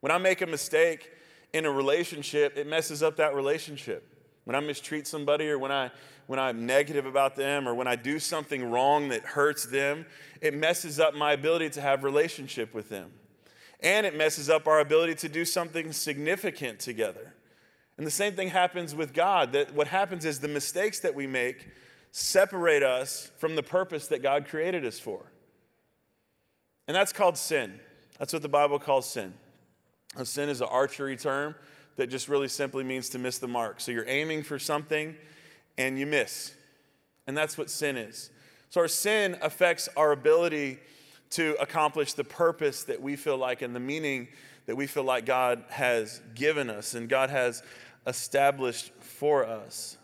When 0.00 0.12
I 0.12 0.18
make 0.18 0.42
a 0.42 0.46
mistake 0.46 1.10
in 1.52 1.64
a 1.64 1.70
relationship, 1.70 2.56
it 2.56 2.66
messes 2.66 3.02
up 3.02 3.16
that 3.16 3.34
relationship. 3.34 4.10
When 4.44 4.54
I 4.54 4.60
mistreat 4.60 5.06
somebody 5.06 5.48
or 5.48 5.58
when, 5.58 5.72
I, 5.72 5.90
when 6.26 6.38
I'm 6.38 6.66
negative 6.66 7.06
about 7.06 7.36
them 7.36 7.66
or 7.66 7.74
when 7.74 7.86
I 7.86 7.96
do 7.96 8.18
something 8.18 8.70
wrong 8.70 9.08
that 9.08 9.22
hurts 9.22 9.64
them, 9.64 10.04
it 10.40 10.54
messes 10.54 11.00
up 11.00 11.14
my 11.14 11.32
ability 11.32 11.70
to 11.70 11.80
have 11.80 12.04
relationship 12.04 12.74
with 12.74 12.90
them. 12.90 13.10
And 13.80 14.06
it 14.06 14.16
messes 14.16 14.50
up 14.50 14.66
our 14.66 14.80
ability 14.80 15.14
to 15.16 15.28
do 15.28 15.44
something 15.44 15.92
significant 15.92 16.80
together. 16.80 17.34
And 17.96 18.06
the 18.06 18.10
same 18.10 18.34
thing 18.34 18.48
happens 18.48 18.94
with 18.94 19.14
God. 19.14 19.52
That 19.52 19.74
what 19.74 19.86
happens 19.88 20.24
is 20.24 20.40
the 20.40 20.48
mistakes 20.48 21.00
that 21.00 21.14
we 21.14 21.26
make 21.26 21.68
separate 22.10 22.82
us 22.82 23.30
from 23.38 23.56
the 23.56 23.62
purpose 23.62 24.08
that 24.08 24.22
God 24.22 24.46
created 24.46 24.84
us 24.84 24.98
for. 24.98 25.30
And 26.86 26.94
that's 26.94 27.12
called 27.12 27.36
sin. 27.36 27.80
That's 28.18 28.32
what 28.32 28.42
the 28.42 28.48
Bible 28.48 28.78
calls 28.78 29.08
sin. 29.08 29.34
A 30.16 30.24
sin 30.24 30.48
is 30.48 30.60
an 30.60 30.68
archery 30.70 31.16
term 31.16 31.54
that 31.96 32.08
just 32.08 32.28
really 32.28 32.48
simply 32.48 32.84
means 32.84 33.08
to 33.10 33.18
miss 33.18 33.38
the 33.38 33.48
mark. 33.48 33.80
So 33.80 33.92
you're 33.92 34.08
aiming 34.08 34.42
for 34.42 34.58
something 34.58 35.14
and 35.78 35.98
you 35.98 36.06
miss. 36.06 36.54
And 37.26 37.36
that's 37.36 37.56
what 37.56 37.70
sin 37.70 37.96
is. 37.96 38.30
So 38.70 38.80
our 38.80 38.88
sin 38.88 39.36
affects 39.40 39.88
our 39.96 40.12
ability 40.12 40.78
to 41.30 41.56
accomplish 41.60 42.12
the 42.12 42.24
purpose 42.24 42.84
that 42.84 43.00
we 43.00 43.16
feel 43.16 43.36
like 43.36 43.62
and 43.62 43.74
the 43.74 43.80
meaning 43.80 44.28
that 44.66 44.76
we 44.76 44.86
feel 44.86 45.04
like 45.04 45.26
God 45.26 45.64
has 45.68 46.20
given 46.34 46.70
us 46.70 46.94
and 46.94 47.08
God 47.08 47.30
has 47.30 47.62
established 48.06 48.92
for 49.00 49.44
us. 49.44 49.96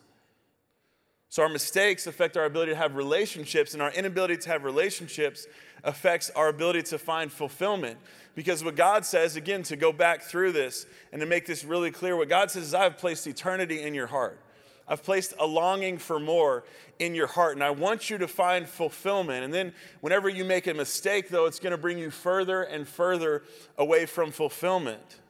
So, 1.30 1.44
our 1.44 1.48
mistakes 1.48 2.08
affect 2.08 2.36
our 2.36 2.44
ability 2.44 2.72
to 2.72 2.76
have 2.76 2.96
relationships, 2.96 3.72
and 3.72 3.80
our 3.80 3.92
inability 3.92 4.36
to 4.38 4.48
have 4.48 4.64
relationships 4.64 5.46
affects 5.84 6.28
our 6.30 6.48
ability 6.48 6.82
to 6.82 6.98
find 6.98 7.30
fulfillment. 7.32 7.98
Because 8.34 8.64
what 8.64 8.74
God 8.74 9.04
says, 9.04 9.36
again, 9.36 9.62
to 9.64 9.76
go 9.76 9.92
back 9.92 10.22
through 10.22 10.50
this 10.50 10.86
and 11.12 11.20
to 11.20 11.26
make 11.26 11.46
this 11.46 11.64
really 11.64 11.92
clear, 11.92 12.16
what 12.16 12.28
God 12.28 12.50
says 12.50 12.64
is, 12.64 12.74
I 12.74 12.82
have 12.82 12.98
placed 12.98 13.28
eternity 13.28 13.80
in 13.82 13.94
your 13.94 14.08
heart. 14.08 14.40
I've 14.88 15.04
placed 15.04 15.34
a 15.38 15.46
longing 15.46 15.98
for 15.98 16.18
more 16.18 16.64
in 16.98 17.14
your 17.14 17.28
heart, 17.28 17.54
and 17.54 17.62
I 17.62 17.70
want 17.70 18.10
you 18.10 18.18
to 18.18 18.26
find 18.26 18.68
fulfillment. 18.68 19.44
And 19.44 19.54
then, 19.54 19.72
whenever 20.00 20.28
you 20.28 20.44
make 20.44 20.66
a 20.66 20.74
mistake, 20.74 21.28
though, 21.28 21.46
it's 21.46 21.60
going 21.60 21.70
to 21.70 21.78
bring 21.78 21.96
you 21.96 22.10
further 22.10 22.64
and 22.64 22.88
further 22.88 23.44
away 23.78 24.04
from 24.04 24.32
fulfillment. 24.32 25.20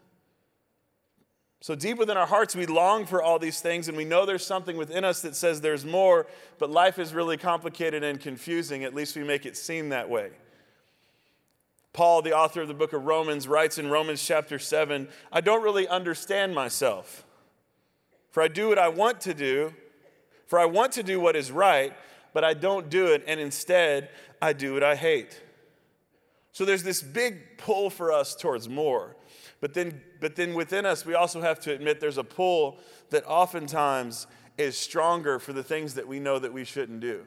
So, 1.62 1.74
deep 1.74 1.98
within 1.98 2.16
our 2.16 2.26
hearts, 2.26 2.56
we 2.56 2.64
long 2.64 3.04
for 3.04 3.22
all 3.22 3.38
these 3.38 3.60
things, 3.60 3.88
and 3.88 3.96
we 3.96 4.06
know 4.06 4.24
there's 4.24 4.46
something 4.46 4.78
within 4.78 5.04
us 5.04 5.20
that 5.22 5.36
says 5.36 5.60
there's 5.60 5.84
more, 5.84 6.26
but 6.58 6.70
life 6.70 6.98
is 6.98 7.12
really 7.12 7.36
complicated 7.36 8.02
and 8.02 8.18
confusing. 8.18 8.82
At 8.82 8.94
least 8.94 9.14
we 9.14 9.24
make 9.24 9.44
it 9.44 9.58
seem 9.58 9.90
that 9.90 10.08
way. 10.08 10.30
Paul, 11.92 12.22
the 12.22 12.32
author 12.32 12.62
of 12.62 12.68
the 12.68 12.74
book 12.74 12.94
of 12.94 13.04
Romans, 13.04 13.46
writes 13.46 13.76
in 13.76 13.90
Romans 13.90 14.24
chapter 14.24 14.58
7 14.58 15.08
I 15.30 15.40
don't 15.42 15.62
really 15.62 15.86
understand 15.86 16.54
myself. 16.54 17.26
For 18.30 18.42
I 18.42 18.48
do 18.48 18.68
what 18.68 18.78
I 18.78 18.88
want 18.88 19.20
to 19.22 19.34
do, 19.34 19.74
for 20.46 20.58
I 20.58 20.64
want 20.64 20.92
to 20.92 21.02
do 21.02 21.20
what 21.20 21.36
is 21.36 21.50
right, 21.50 21.92
but 22.32 22.42
I 22.42 22.54
don't 22.54 22.88
do 22.88 23.08
it, 23.08 23.24
and 23.26 23.38
instead 23.38 24.08
I 24.40 24.54
do 24.54 24.72
what 24.72 24.82
I 24.82 24.94
hate. 24.96 25.42
So 26.52 26.64
there's 26.64 26.84
this 26.84 27.02
big 27.02 27.58
pull 27.58 27.90
for 27.90 28.12
us 28.12 28.34
towards 28.34 28.68
more. 28.68 29.16
But 29.60 29.74
then, 29.74 30.00
but 30.20 30.36
then 30.36 30.54
within 30.54 30.86
us, 30.86 31.04
we 31.04 31.14
also 31.14 31.40
have 31.40 31.60
to 31.60 31.72
admit 31.72 32.00
there's 32.00 32.18
a 32.18 32.24
pull 32.24 32.78
that 33.10 33.24
oftentimes 33.26 34.26
is 34.56 34.76
stronger 34.76 35.38
for 35.38 35.52
the 35.52 35.62
things 35.62 35.94
that 35.94 36.08
we 36.08 36.18
know 36.18 36.38
that 36.38 36.52
we 36.52 36.64
shouldn't 36.64 37.00
do, 37.00 37.26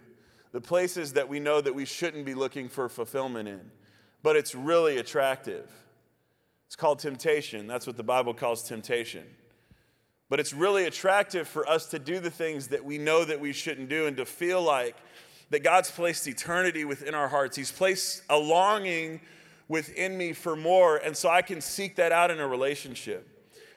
the 0.52 0.62
places 0.62 1.14
that 1.14 1.30
we 1.30 1.40
know 1.40 1.62
that 1.62 1.74
we 1.74 1.86
shouldn't 1.86 2.26
be 2.26 2.34
looking 2.34 2.70
for 2.70 2.90
fulfillment 2.90 3.48
in. 3.48 3.72
But 4.24 4.36
it's 4.36 4.56
really 4.56 4.98
attractive. 4.98 5.70
It's 6.68 6.76
called 6.76 7.00
temptation. 7.00 7.68
That's 7.68 7.86
what 7.86 7.98
the 7.98 8.04
Bible 8.04 8.34
calls 8.34 8.64
temptation. 8.64 9.26
But 10.30 10.40
it's 10.40 10.54
really 10.54 10.86
attractive 10.86 11.48
for 11.48 11.70
us 11.70 11.88
to 11.88 12.00
do 12.00 12.20
the 12.20 12.32
things 12.32 12.70
that 12.70 12.84
we 12.84 12.98
know 12.98 13.26
that 13.26 13.40
we 13.40 13.54
shouldn't 13.54 13.90
do 13.90 14.08
and 14.08 14.18
to 14.18 14.26
feel 14.26 14.62
like 14.62 14.96
that 15.52 15.64
God's 15.64 15.92
placed 15.92 16.28
eternity 16.28 16.86
within 16.86 17.14
our 17.14 17.28
hearts. 17.28 17.56
He's 17.56 17.72
placed 17.72 18.24
a 18.30 18.38
longing 18.38 19.22
within 19.74 20.16
me 20.16 20.34
for 20.34 20.56
more. 20.56 20.98
And 20.98 21.18
so 21.18 21.30
I 21.30 21.42
can 21.42 21.60
seek 21.60 21.96
that 21.96 22.12
out 22.12 22.30
in 22.30 22.40
a 22.40 22.48
relationship. 22.48 23.28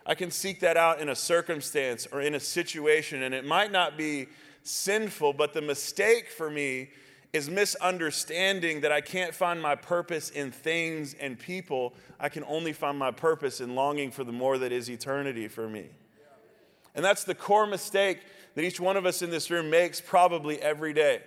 I 0.05 0.15
can 0.15 0.31
seek 0.31 0.61
that 0.61 0.77
out 0.77 1.01
in 1.01 1.09
a 1.09 1.17
circumstance 1.17 2.07
or 2.13 2.21
in 2.21 2.35
a 2.35 2.41
situation. 2.41 3.23
And 3.23 3.35
it 3.35 3.47
might 3.47 3.73
not 3.73 3.97
be 3.97 4.27
sinful, 4.63 5.33
but 5.33 5.55
the 5.55 5.63
mistake 5.63 6.29
for 6.29 6.51
me 6.51 6.91
is 7.33 7.49
misunderstanding 7.49 8.83
that 8.83 8.93
I 8.93 9.01
can't 9.01 9.35
find 9.35 9.61
my 9.61 9.75
purpose 9.75 10.29
in 10.29 10.51
things 10.51 11.15
and 11.15 11.39
people. 11.39 11.95
I 12.21 12.29
can 12.29 12.45
only 12.47 12.75
find 12.75 12.99
my 12.99 13.11
purpose 13.11 13.63
in 13.63 13.75
longing 13.75 14.11
for 14.11 14.23
the 14.23 14.33
more 14.33 14.59
that 14.59 14.73
is 14.73 14.91
eternity 14.91 15.49
for 15.49 15.67
me. 15.67 15.87
And 16.95 17.03
that's 17.03 17.25
the 17.25 17.35
core 17.35 17.67
mistake 17.67 18.21
that 18.55 18.65
each 18.65 18.81
one 18.81 18.99
of 18.99 19.07
us 19.07 19.23
in 19.23 19.31
this 19.31 19.51
room 19.51 19.71
makes 19.71 19.99
probably 19.99 20.61
every 20.61 20.93
day 20.93 21.23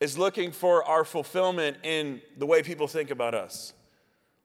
is 0.00 0.18
looking 0.18 0.52
for 0.52 0.84
our 0.84 1.04
fulfillment 1.04 1.78
in 1.82 2.20
the 2.36 2.46
way 2.46 2.62
people 2.62 2.86
think 2.86 3.10
about 3.10 3.34
us, 3.34 3.72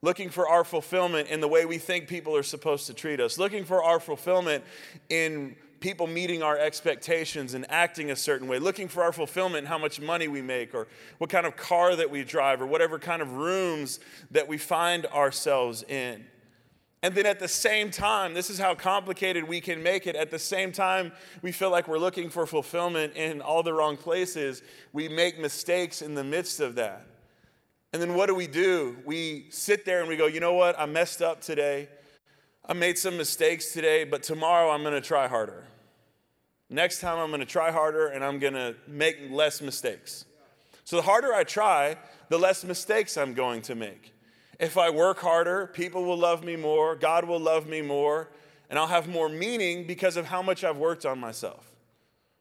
looking 0.00 0.30
for 0.30 0.48
our 0.48 0.64
fulfillment 0.64 1.28
in 1.28 1.40
the 1.40 1.48
way 1.48 1.64
we 1.64 1.78
think 1.78 2.08
people 2.08 2.36
are 2.36 2.42
supposed 2.42 2.86
to 2.86 2.94
treat 2.94 3.20
us, 3.20 3.38
looking 3.38 3.64
for 3.64 3.82
our 3.82 4.00
fulfillment 4.00 4.64
in 5.10 5.54
people 5.80 6.06
meeting 6.06 6.42
our 6.42 6.56
expectations 6.56 7.54
and 7.54 7.70
acting 7.70 8.10
a 8.12 8.16
certain 8.16 8.48
way, 8.48 8.58
looking 8.58 8.88
for 8.88 9.02
our 9.02 9.12
fulfillment 9.12 9.64
in 9.64 9.66
how 9.66 9.76
much 9.76 10.00
money 10.00 10.28
we 10.28 10.40
make 10.40 10.74
or 10.74 10.86
what 11.18 11.28
kind 11.28 11.44
of 11.44 11.56
car 11.56 11.96
that 11.96 12.08
we 12.08 12.22
drive 12.24 12.62
or 12.62 12.66
whatever 12.66 12.98
kind 12.98 13.20
of 13.20 13.32
rooms 13.32 13.98
that 14.30 14.46
we 14.46 14.56
find 14.56 15.06
ourselves 15.06 15.82
in. 15.82 16.24
And 17.02 17.14
then 17.16 17.26
at 17.26 17.40
the 17.40 17.48
same 17.48 17.90
time, 17.90 18.32
this 18.32 18.48
is 18.48 18.58
how 18.58 18.76
complicated 18.76 19.42
we 19.42 19.60
can 19.60 19.82
make 19.82 20.06
it. 20.06 20.14
At 20.14 20.30
the 20.30 20.38
same 20.38 20.70
time, 20.70 21.10
we 21.42 21.50
feel 21.50 21.70
like 21.70 21.88
we're 21.88 21.98
looking 21.98 22.30
for 22.30 22.46
fulfillment 22.46 23.14
in 23.16 23.40
all 23.40 23.64
the 23.64 23.72
wrong 23.72 23.96
places. 23.96 24.62
We 24.92 25.08
make 25.08 25.40
mistakes 25.40 26.00
in 26.00 26.14
the 26.14 26.22
midst 26.22 26.60
of 26.60 26.76
that. 26.76 27.04
And 27.92 28.00
then 28.00 28.14
what 28.14 28.26
do 28.26 28.36
we 28.36 28.46
do? 28.46 28.96
We 29.04 29.46
sit 29.50 29.84
there 29.84 29.98
and 30.00 30.08
we 30.08 30.16
go, 30.16 30.26
you 30.26 30.38
know 30.38 30.54
what? 30.54 30.78
I 30.78 30.86
messed 30.86 31.22
up 31.22 31.40
today. 31.40 31.88
I 32.64 32.72
made 32.72 32.96
some 32.96 33.16
mistakes 33.16 33.72
today, 33.72 34.04
but 34.04 34.22
tomorrow 34.22 34.70
I'm 34.70 34.82
going 34.82 34.94
to 34.94 35.00
try 35.00 35.26
harder. 35.26 35.64
Next 36.70 37.00
time 37.00 37.18
I'm 37.18 37.30
going 37.30 37.40
to 37.40 37.46
try 37.46 37.72
harder 37.72 38.06
and 38.06 38.24
I'm 38.24 38.38
going 38.38 38.54
to 38.54 38.76
make 38.86 39.18
less 39.28 39.60
mistakes. 39.60 40.24
So 40.84 40.96
the 40.96 41.02
harder 41.02 41.34
I 41.34 41.42
try, 41.42 41.96
the 42.28 42.38
less 42.38 42.64
mistakes 42.64 43.16
I'm 43.16 43.34
going 43.34 43.60
to 43.62 43.74
make. 43.74 44.11
If 44.62 44.78
I 44.78 44.90
work 44.90 45.18
harder, 45.18 45.66
people 45.66 46.04
will 46.04 46.16
love 46.16 46.44
me 46.44 46.54
more, 46.54 46.94
God 46.94 47.24
will 47.24 47.40
love 47.40 47.66
me 47.66 47.82
more, 47.82 48.28
and 48.70 48.78
I'll 48.78 48.86
have 48.86 49.08
more 49.08 49.28
meaning 49.28 49.88
because 49.88 50.16
of 50.16 50.26
how 50.26 50.40
much 50.40 50.62
I've 50.62 50.76
worked 50.76 51.04
on 51.04 51.18
myself. 51.18 51.74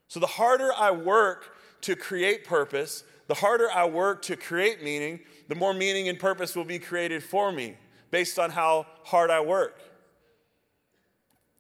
So 0.08 0.20
the 0.20 0.28
harder 0.28 0.72
I 0.72 0.92
work 0.92 1.58
to 1.82 1.96
create 1.96 2.46
purpose, 2.46 3.04
the 3.26 3.34
harder 3.34 3.72
I 3.72 3.86
work 3.86 4.22
to 4.24 4.36
create 4.36 4.84
meaning, 4.84 5.22
the 5.48 5.56
more 5.56 5.74
meaning 5.74 6.10
and 6.10 6.20
purpose 6.20 6.56
will 6.56 6.64
be 6.64 6.78
created 6.78 7.24
for 7.24 7.52
me 7.52 7.76
based 8.12 8.38
on 8.38 8.52
how 8.52 8.86
hard 9.04 9.32
I 9.32 9.42
work. 9.42 9.82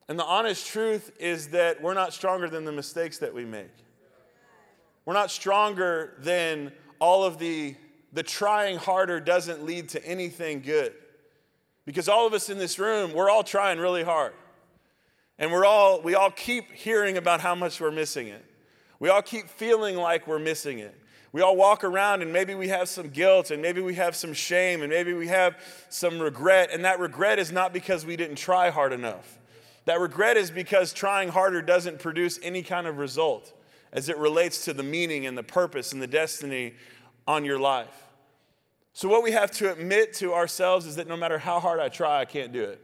And 0.08 0.20
the 0.20 0.26
honest 0.26 0.68
truth 0.68 1.12
is 1.20 1.48
that 1.48 1.82
we're 1.82 1.96
not 1.96 2.14
stronger 2.14 2.48
than 2.48 2.66
the 2.66 2.72
mistakes 2.72 3.18
that 3.18 3.34
we 3.34 3.46
make. 3.46 3.74
We're 5.06 5.16
not 5.16 5.32
stronger 5.32 6.14
than 6.20 6.72
all 7.00 7.24
of 7.24 7.40
the 7.40 7.76
the 8.14 8.24
trying 8.24 8.78
harder 8.78 9.20
doesn't 9.20 9.66
lead 9.66 9.90
to 9.90 10.06
anything 10.06 10.62
good. 10.62 10.94
Because 11.86 12.08
all 12.08 12.28
of 12.28 12.34
us 12.34 12.50
in 12.50 12.58
this 12.58 12.78
room, 12.78 13.14
we're 13.14 13.30
all 13.30 13.44
trying 13.44 13.80
really 13.80 14.04
hard. 14.04 14.34
And 15.40 15.52
we're 15.52 15.66
all, 15.66 16.02
we 16.02 16.14
all 16.14 16.30
keep 16.30 16.72
hearing 16.72 17.18
about 17.18 17.42
how 17.42 17.56
much 17.56 17.80
we're 17.82 17.92
missing 17.92 18.28
it. 18.28 18.46
We 19.00 19.10
all 19.10 19.24
keep 19.24 19.50
feeling 19.50 19.96
like 19.96 20.28
we're 20.28 20.40
missing 20.40 20.80
it. 20.80 20.96
We 21.34 21.42
all 21.42 21.56
walk 21.56 21.84
around 21.84 22.22
and 22.22 22.32
maybe 22.32 22.54
we 22.56 22.68
have 22.68 22.90
some 22.90 23.10
guilt 23.10 23.52
and 23.52 23.62
maybe 23.62 23.82
we 23.82 23.96
have 23.96 24.16
some 24.16 24.34
shame 24.34 24.82
and 24.82 24.92
maybe 24.92 25.14
we 25.14 25.28
have 25.30 25.58
some 25.90 26.20
regret. 26.20 26.70
And 26.72 26.86
that 26.86 27.00
regret 27.00 27.40
is 27.40 27.52
not 27.52 27.74
because 27.74 28.06
we 28.06 28.18
didn't 28.18 28.36
try 28.36 28.70
hard 28.70 28.92
enough. 28.92 29.40
That 29.86 30.00
regret 30.00 30.38
is 30.38 30.52
because 30.52 30.94
trying 30.94 31.30
harder 31.30 31.62
doesn't 31.62 32.00
produce 32.00 32.38
any 32.44 32.62
kind 32.62 32.86
of 32.86 32.98
result 32.98 33.54
as 33.94 34.10
it 34.10 34.18
relates 34.18 34.66
to 34.66 34.74
the 34.74 34.84
meaning 34.84 35.26
and 35.26 35.38
the 35.38 35.44
purpose 35.44 35.94
and 35.94 36.02
the 36.02 36.08
destiny 36.08 36.74
on 37.28 37.46
your 37.46 37.60
life. 37.60 38.08
So, 38.94 39.08
what 39.08 39.24
we 39.24 39.32
have 39.32 39.52
to 39.52 39.72
admit 39.72 40.14
to 40.16 40.34
ourselves 40.34 40.86
is 40.86 40.98
that 40.98 41.08
no 41.08 41.16
matter 41.16 41.38
how 41.38 41.60
hard 41.60 41.80
I 41.80 41.90
try, 41.90 42.20
I 42.20 42.26
can't 42.26 42.52
do 42.52 42.64
it. 42.64 42.82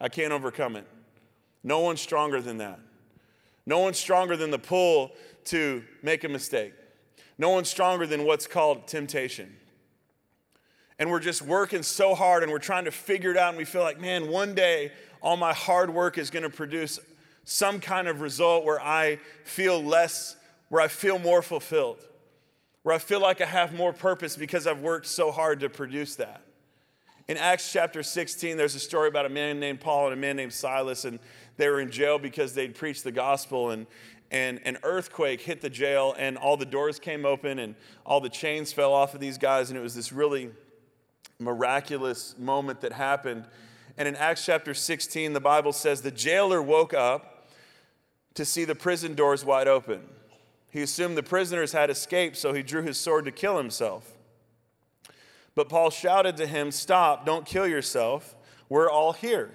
I 0.00 0.08
can't 0.08 0.32
overcome 0.32 0.76
it. 0.76 0.86
No 1.64 1.80
one's 1.80 2.00
stronger 2.00 2.40
than 2.40 2.58
that. 2.58 2.78
No 3.66 3.80
one's 3.80 3.98
stronger 3.98 4.36
than 4.36 4.50
the 4.50 4.58
pull 4.58 5.12
to 5.46 5.82
make 6.02 6.24
a 6.24 6.28
mistake. 6.28 6.74
No 7.38 7.50
one's 7.50 7.68
stronger 7.68 8.06
than 8.06 8.24
what's 8.24 8.46
called 8.46 8.86
temptation. 8.86 9.54
And 10.98 11.10
we're 11.10 11.20
just 11.20 11.42
working 11.42 11.82
so 11.82 12.14
hard 12.14 12.42
and 12.42 12.52
we're 12.52 12.58
trying 12.58 12.84
to 12.84 12.92
figure 12.92 13.32
it 13.32 13.36
out, 13.36 13.48
and 13.48 13.58
we 13.58 13.64
feel 13.64 13.82
like, 13.82 14.00
man, 14.00 14.28
one 14.28 14.54
day 14.54 14.92
all 15.20 15.36
my 15.36 15.52
hard 15.52 15.90
work 15.90 16.18
is 16.18 16.30
going 16.30 16.44
to 16.44 16.50
produce 16.50 17.00
some 17.44 17.80
kind 17.80 18.06
of 18.06 18.20
result 18.20 18.64
where 18.64 18.80
I 18.80 19.18
feel 19.44 19.82
less, 19.82 20.36
where 20.68 20.80
I 20.80 20.88
feel 20.88 21.18
more 21.18 21.42
fulfilled 21.42 21.98
where 22.82 22.94
I 22.94 22.98
feel 22.98 23.20
like 23.20 23.40
I 23.40 23.46
have 23.46 23.74
more 23.74 23.92
purpose 23.92 24.36
because 24.36 24.66
I've 24.66 24.80
worked 24.80 25.06
so 25.06 25.30
hard 25.30 25.60
to 25.60 25.68
produce 25.68 26.16
that. 26.16 26.42
In 27.28 27.36
Acts 27.36 27.72
chapter 27.72 28.02
16, 28.02 28.56
there's 28.56 28.74
a 28.74 28.80
story 28.80 29.08
about 29.08 29.26
a 29.26 29.28
man 29.28 29.60
named 29.60 29.80
Paul 29.80 30.06
and 30.06 30.14
a 30.14 30.16
man 30.16 30.36
named 30.36 30.52
Silas, 30.52 31.04
and 31.04 31.20
they 31.56 31.68
were 31.68 31.80
in 31.80 31.90
jail 31.90 32.18
because 32.18 32.54
they'd 32.54 32.74
preached 32.74 33.04
the 33.04 33.12
gospel, 33.12 33.70
and, 33.70 33.86
and 34.32 34.60
an 34.64 34.78
earthquake 34.82 35.40
hit 35.40 35.60
the 35.60 35.70
jail, 35.70 36.16
and 36.18 36.36
all 36.36 36.56
the 36.56 36.66
doors 36.66 36.98
came 36.98 37.24
open, 37.24 37.60
and 37.60 37.76
all 38.04 38.20
the 38.20 38.28
chains 38.28 38.72
fell 38.72 38.92
off 38.92 39.14
of 39.14 39.20
these 39.20 39.38
guys, 39.38 39.70
and 39.70 39.78
it 39.78 39.82
was 39.82 39.94
this 39.94 40.12
really 40.12 40.50
miraculous 41.38 42.36
moment 42.38 42.80
that 42.80 42.92
happened. 42.92 43.44
And 43.96 44.08
in 44.08 44.16
Acts 44.16 44.44
chapter 44.44 44.74
16, 44.74 45.32
the 45.32 45.40
Bible 45.40 45.72
says 45.72 46.02
the 46.02 46.10
jailer 46.10 46.60
woke 46.60 46.92
up 46.92 47.46
to 48.34 48.44
see 48.44 48.64
the 48.64 48.74
prison 48.74 49.14
doors 49.14 49.44
wide 49.44 49.68
open. 49.68 50.00
He 50.72 50.80
assumed 50.80 51.18
the 51.18 51.22
prisoners 51.22 51.72
had 51.72 51.90
escaped, 51.90 52.38
so 52.38 52.54
he 52.54 52.62
drew 52.62 52.80
his 52.80 52.98
sword 52.98 53.26
to 53.26 53.30
kill 53.30 53.58
himself. 53.58 54.16
But 55.54 55.68
Paul 55.68 55.90
shouted 55.90 56.38
to 56.38 56.46
him, 56.46 56.70
Stop, 56.70 57.26
don't 57.26 57.44
kill 57.44 57.66
yourself. 57.66 58.34
We're 58.70 58.90
all 58.90 59.12
here. 59.12 59.50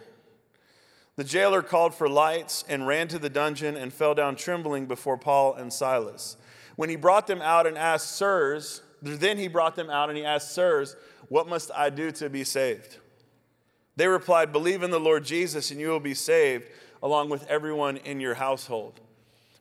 The 1.15 1.23
jailer 1.23 1.63
called 1.63 1.95
for 1.95 2.07
lights 2.07 2.63
and 2.69 2.85
ran 2.85 3.07
to 3.07 3.17
the 3.17 3.31
dungeon 3.31 3.75
and 3.75 3.91
fell 3.91 4.13
down 4.13 4.35
trembling 4.35 4.85
before 4.85 5.17
Paul 5.17 5.55
and 5.55 5.73
Silas. 5.73 6.37
When 6.75 6.87
he 6.87 6.95
brought 6.95 7.25
them 7.25 7.41
out 7.41 7.65
and 7.65 7.75
asked, 7.79 8.15
Sirs, 8.15 8.83
then 9.01 9.39
he 9.39 9.47
brought 9.47 9.75
them 9.75 9.89
out 9.89 10.09
and 10.09 10.17
he 10.19 10.23
asked, 10.23 10.51
Sirs, 10.51 10.95
what 11.29 11.49
must 11.49 11.71
I 11.75 11.89
do 11.89 12.11
to 12.11 12.29
be 12.29 12.43
saved? 12.43 12.97
They 13.95 14.07
replied, 14.07 14.51
Believe 14.51 14.83
in 14.83 14.91
the 14.91 14.99
Lord 14.99 15.25
Jesus 15.25 15.71
and 15.71 15.79
you 15.79 15.89
will 15.89 15.99
be 15.99 16.13
saved, 16.13 16.65
along 17.01 17.29
with 17.29 17.47
everyone 17.47 17.97
in 17.97 18.19
your 18.19 18.35
household. 18.35 19.01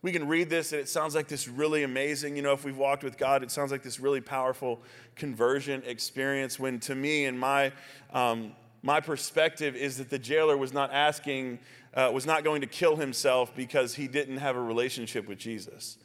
We 0.03 0.13
can 0.13 0.29
read 0.29 0.51
this 0.51 0.73
and 0.73 0.81
it 0.81 0.89
sounds 0.89 1.15
like 1.15 1.29
this 1.29 1.49
really 1.49 1.83
amazing. 1.83 2.37
You 2.37 2.43
know, 2.43 2.53
if 2.53 2.65
we've 2.65 2.77
walked 2.77 3.03
with 3.03 3.17
God, 3.17 3.43
it 3.43 3.51
sounds 3.51 3.73
like 3.73 3.83
this 3.83 3.99
really 3.99 4.21
powerful 4.21 4.81
conversion 5.15 5.83
experience. 5.87 6.59
When 6.59 6.79
to 6.81 6.95
me 6.95 7.25
and 7.25 7.39
my, 7.39 7.73
um, 8.13 8.53
my 8.83 9.01
perspective 9.01 9.75
is 9.75 9.99
that 9.99 10.11
the 10.11 10.19
jailer 10.19 10.57
was 10.57 10.73
not 10.73 10.93
asking, 10.93 11.59
uh, 11.95 12.11
was 12.13 12.27
not 12.27 12.45
going 12.45 12.61
to 12.61 12.67
kill 12.67 12.97
himself 12.97 13.55
because 13.57 13.95
he 13.95 14.07
didn't 14.07 14.37
have 14.37 14.57
a 14.57 14.63
relationship 14.63 15.29
with 15.29 15.39
Jesus. 15.39 15.99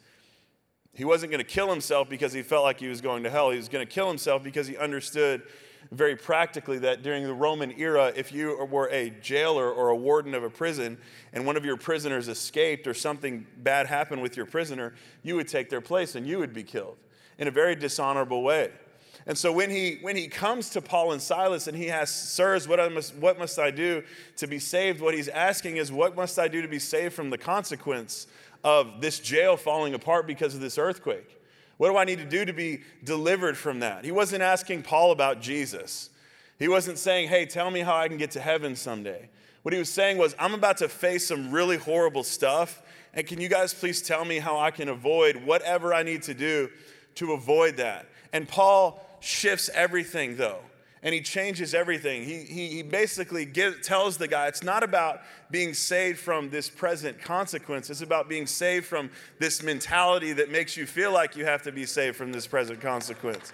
He 0.94 1.04
wasn't 1.04 1.32
going 1.32 1.44
to 1.44 1.50
kill 1.50 1.70
himself 1.70 2.08
because 2.10 2.32
he 2.32 2.42
felt 2.42 2.64
like 2.64 2.80
he 2.80 2.88
was 2.88 3.00
going 3.00 3.22
to 3.22 3.30
hell. 3.30 3.50
He 3.50 3.56
was 3.56 3.68
going 3.68 3.86
to 3.86 3.90
kill 3.90 4.08
himself 4.08 4.42
because 4.42 4.66
he 4.66 4.76
understood 4.76 5.42
very 5.90 6.16
practically 6.16 6.78
that 6.78 7.02
during 7.02 7.24
the 7.24 7.34
Roman 7.34 7.72
era, 7.78 8.12
if 8.14 8.32
you 8.32 8.64
were 8.70 8.88
a 8.90 9.10
jailer 9.10 9.70
or 9.70 9.88
a 9.88 9.96
warden 9.96 10.34
of 10.34 10.42
a 10.42 10.50
prison 10.50 10.98
and 11.32 11.44
one 11.44 11.56
of 11.56 11.64
your 11.64 11.76
prisoners 11.76 12.28
escaped 12.28 12.86
or 12.86 12.94
something 12.94 13.46
bad 13.58 13.86
happened 13.86 14.22
with 14.22 14.36
your 14.36 14.46
prisoner, 14.46 14.94
you 15.22 15.36
would 15.36 15.48
take 15.48 15.68
their 15.68 15.80
place 15.80 16.14
and 16.14 16.26
you 16.26 16.38
would 16.38 16.52
be 16.52 16.62
killed 16.62 16.96
in 17.38 17.48
a 17.48 17.50
very 17.50 17.74
dishonorable 17.74 18.42
way. 18.42 18.70
And 19.26 19.38
so 19.38 19.52
when 19.52 19.70
he, 19.70 19.98
when 20.00 20.16
he 20.16 20.26
comes 20.26 20.70
to 20.70 20.80
Paul 20.80 21.12
and 21.12 21.22
Silas 21.22 21.68
and 21.68 21.76
he 21.76 21.90
asks, 21.90 22.16
Sirs, 22.16 22.66
what, 22.66 22.92
must, 22.92 23.14
what 23.16 23.38
must 23.38 23.58
I 23.58 23.70
do 23.70 24.02
to 24.36 24.46
be 24.46 24.58
saved? 24.58 25.00
What 25.00 25.14
he's 25.14 25.28
asking 25.28 25.76
is, 25.76 25.92
What 25.92 26.16
must 26.16 26.38
I 26.38 26.48
do 26.48 26.62
to 26.62 26.68
be 26.68 26.80
saved 26.80 27.14
from 27.14 27.30
the 27.30 27.38
consequence 27.38 28.26
of 28.64 29.00
this 29.00 29.20
jail 29.20 29.56
falling 29.56 29.94
apart 29.94 30.26
because 30.26 30.54
of 30.54 30.60
this 30.60 30.76
earthquake? 30.76 31.41
What 31.82 31.90
do 31.90 31.96
I 31.96 32.04
need 32.04 32.20
to 32.20 32.24
do 32.24 32.44
to 32.44 32.52
be 32.52 32.82
delivered 33.02 33.58
from 33.58 33.80
that? 33.80 34.04
He 34.04 34.12
wasn't 34.12 34.40
asking 34.40 34.84
Paul 34.84 35.10
about 35.10 35.40
Jesus. 35.40 36.10
He 36.56 36.68
wasn't 36.68 36.96
saying, 36.96 37.28
Hey, 37.28 37.44
tell 37.44 37.72
me 37.72 37.80
how 37.80 37.96
I 37.96 38.06
can 38.06 38.18
get 38.18 38.30
to 38.30 38.40
heaven 38.40 38.76
someday. 38.76 39.28
What 39.62 39.72
he 39.72 39.80
was 39.80 39.88
saying 39.88 40.16
was, 40.16 40.36
I'm 40.38 40.54
about 40.54 40.76
to 40.76 40.88
face 40.88 41.26
some 41.26 41.50
really 41.50 41.78
horrible 41.78 42.22
stuff. 42.22 42.84
And 43.14 43.26
can 43.26 43.40
you 43.40 43.48
guys 43.48 43.74
please 43.74 44.00
tell 44.00 44.24
me 44.24 44.38
how 44.38 44.60
I 44.60 44.70
can 44.70 44.88
avoid 44.88 45.44
whatever 45.44 45.92
I 45.92 46.04
need 46.04 46.22
to 46.22 46.34
do 46.34 46.70
to 47.16 47.32
avoid 47.32 47.78
that? 47.78 48.06
And 48.32 48.48
Paul 48.48 49.04
shifts 49.18 49.68
everything, 49.74 50.36
though 50.36 50.60
and 51.02 51.14
he 51.14 51.20
changes 51.20 51.74
everything. 51.74 52.24
He, 52.24 52.38
he, 52.44 52.68
he 52.68 52.82
basically 52.82 53.44
give, 53.44 53.82
tells 53.82 54.16
the 54.16 54.28
guy 54.28 54.46
it's 54.46 54.62
not 54.62 54.82
about 54.82 55.20
being 55.50 55.74
saved 55.74 56.18
from 56.18 56.50
this 56.50 56.70
present 56.70 57.20
consequence, 57.20 57.90
it's 57.90 58.02
about 58.02 58.28
being 58.28 58.46
saved 58.46 58.86
from 58.86 59.10
this 59.38 59.62
mentality 59.62 60.32
that 60.34 60.50
makes 60.50 60.76
you 60.76 60.86
feel 60.86 61.12
like 61.12 61.36
you 61.36 61.44
have 61.44 61.62
to 61.62 61.72
be 61.72 61.86
saved 61.86 62.16
from 62.16 62.32
this 62.32 62.46
present 62.46 62.80
consequence. 62.80 63.52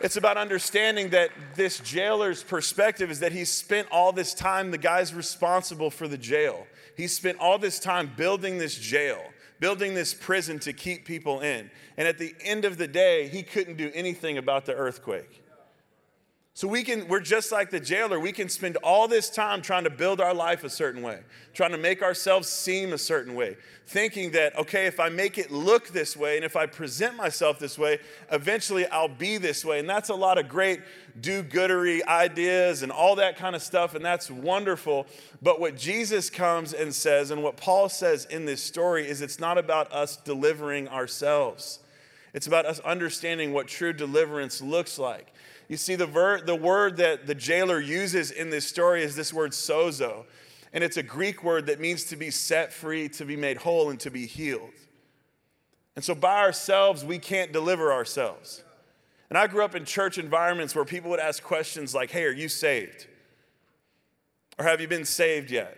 It's 0.00 0.16
about 0.16 0.36
understanding 0.36 1.08
that 1.10 1.30
this 1.56 1.80
jailer's 1.80 2.44
perspective 2.44 3.10
is 3.10 3.18
that 3.20 3.32
he 3.32 3.44
spent 3.44 3.88
all 3.90 4.12
this 4.12 4.32
time, 4.32 4.70
the 4.70 4.78
guy's 4.78 5.12
responsible 5.12 5.90
for 5.90 6.06
the 6.06 6.18
jail. 6.18 6.68
He 6.96 7.08
spent 7.08 7.38
all 7.40 7.58
this 7.58 7.80
time 7.80 8.12
building 8.16 8.58
this 8.58 8.76
jail, 8.76 9.20
building 9.58 9.94
this 9.94 10.14
prison 10.14 10.60
to 10.60 10.72
keep 10.72 11.04
people 11.04 11.40
in. 11.40 11.68
And 11.96 12.06
at 12.06 12.18
the 12.18 12.32
end 12.44 12.64
of 12.64 12.78
the 12.78 12.86
day, 12.86 13.26
he 13.26 13.42
couldn't 13.42 13.76
do 13.76 13.90
anything 13.92 14.38
about 14.38 14.66
the 14.66 14.74
earthquake. 14.74 15.42
So 16.58 16.66
we 16.66 16.82
can, 16.82 17.06
we're 17.06 17.20
just 17.20 17.52
like 17.52 17.70
the 17.70 17.78
jailer. 17.78 18.18
We 18.18 18.32
can 18.32 18.48
spend 18.48 18.78
all 18.78 19.06
this 19.06 19.30
time 19.30 19.62
trying 19.62 19.84
to 19.84 19.90
build 19.90 20.20
our 20.20 20.34
life 20.34 20.64
a 20.64 20.68
certain 20.68 21.02
way, 21.02 21.20
trying 21.54 21.70
to 21.70 21.78
make 21.78 22.02
ourselves 22.02 22.48
seem 22.48 22.92
a 22.92 22.98
certain 22.98 23.36
way, 23.36 23.56
thinking 23.86 24.32
that, 24.32 24.58
okay, 24.58 24.86
if 24.86 24.98
I 24.98 25.08
make 25.08 25.38
it 25.38 25.52
look 25.52 25.90
this 25.90 26.16
way 26.16 26.34
and 26.34 26.44
if 26.44 26.56
I 26.56 26.66
present 26.66 27.14
myself 27.14 27.60
this 27.60 27.78
way, 27.78 28.00
eventually 28.32 28.88
I'll 28.88 29.06
be 29.06 29.38
this 29.38 29.64
way. 29.64 29.78
And 29.78 29.88
that's 29.88 30.08
a 30.08 30.16
lot 30.16 30.36
of 30.36 30.48
great 30.48 30.80
do 31.20 31.44
goodery 31.44 32.04
ideas 32.04 32.82
and 32.82 32.90
all 32.90 33.14
that 33.14 33.36
kind 33.36 33.54
of 33.54 33.62
stuff, 33.62 33.94
and 33.94 34.04
that's 34.04 34.28
wonderful. 34.28 35.06
But 35.40 35.60
what 35.60 35.76
Jesus 35.76 36.28
comes 36.28 36.74
and 36.74 36.92
says, 36.92 37.30
and 37.30 37.40
what 37.40 37.56
Paul 37.56 37.88
says 37.88 38.24
in 38.24 38.46
this 38.46 38.60
story, 38.60 39.08
is 39.08 39.22
it's 39.22 39.38
not 39.38 39.58
about 39.58 39.92
us 39.92 40.16
delivering 40.16 40.88
ourselves. 40.88 41.78
It's 42.34 42.48
about 42.48 42.66
us 42.66 42.80
understanding 42.80 43.52
what 43.52 43.68
true 43.68 43.92
deliverance 43.92 44.60
looks 44.60 44.98
like. 44.98 45.32
You 45.68 45.76
see, 45.76 45.96
the, 45.96 46.06
ver- 46.06 46.40
the 46.40 46.54
word 46.54 46.96
that 46.96 47.26
the 47.26 47.34
jailer 47.34 47.78
uses 47.78 48.30
in 48.30 48.50
this 48.50 48.66
story 48.66 49.02
is 49.02 49.14
this 49.14 49.32
word 49.32 49.52
sozo. 49.52 50.24
And 50.72 50.82
it's 50.82 50.96
a 50.96 51.02
Greek 51.02 51.44
word 51.44 51.66
that 51.66 51.78
means 51.80 52.04
to 52.04 52.16
be 52.16 52.30
set 52.30 52.72
free, 52.72 53.08
to 53.10 53.24
be 53.24 53.36
made 53.36 53.58
whole, 53.58 53.90
and 53.90 54.00
to 54.00 54.10
be 54.10 54.26
healed. 54.26 54.70
And 55.94 56.04
so 56.04 56.14
by 56.14 56.38
ourselves, 56.38 57.04
we 57.04 57.18
can't 57.18 57.52
deliver 57.52 57.92
ourselves. 57.92 58.62
And 59.28 59.36
I 59.36 59.46
grew 59.46 59.62
up 59.62 59.74
in 59.74 59.84
church 59.84 60.16
environments 60.16 60.74
where 60.74 60.84
people 60.84 61.10
would 61.10 61.20
ask 61.20 61.42
questions 61.42 61.94
like, 61.94 62.10
hey, 62.10 62.24
are 62.24 62.32
you 62.32 62.48
saved? 62.48 63.06
Or 64.58 64.64
have 64.64 64.80
you 64.80 64.88
been 64.88 65.04
saved 65.04 65.50
yet? 65.50 65.76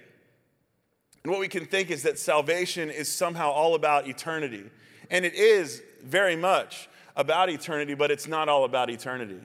And 1.25 1.33
what 1.33 1.41
we 1.41 1.49
can 1.49 1.67
think 1.67 1.91
is 1.91 2.05
that 2.05 2.19
salvation 2.19 2.91
is 2.91 3.09
somehow 3.09 3.51
all 3.51 3.75
about 3.75 4.09
eternity. 4.09 4.65
And 5.11 5.25
it 5.25 5.35
is 5.35 5.83
very 6.03 6.37
much 6.37 6.89
about 7.17 7.51
eternity, 7.51 7.95
but 7.95 8.11
it's 8.11 8.29
not 8.29 8.49
all 8.49 8.65
about 8.65 8.89
eternity. 8.89 9.41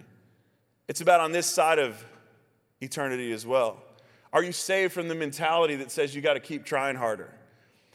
It's 0.87 1.01
about 1.01 1.19
on 1.19 1.31
this 1.31 1.47
side 1.47 1.79
of 1.79 2.05
eternity 2.81 3.31
as 3.31 3.45
well. 3.45 3.81
Are 4.31 4.43
you 4.43 4.51
saved 4.51 4.93
from 4.93 5.07
the 5.07 5.15
mentality 5.15 5.75
that 5.77 5.91
says 5.91 6.15
you 6.15 6.21
got 6.21 6.33
to 6.33 6.39
keep 6.39 6.65
trying 6.65 6.95
harder? 6.95 7.33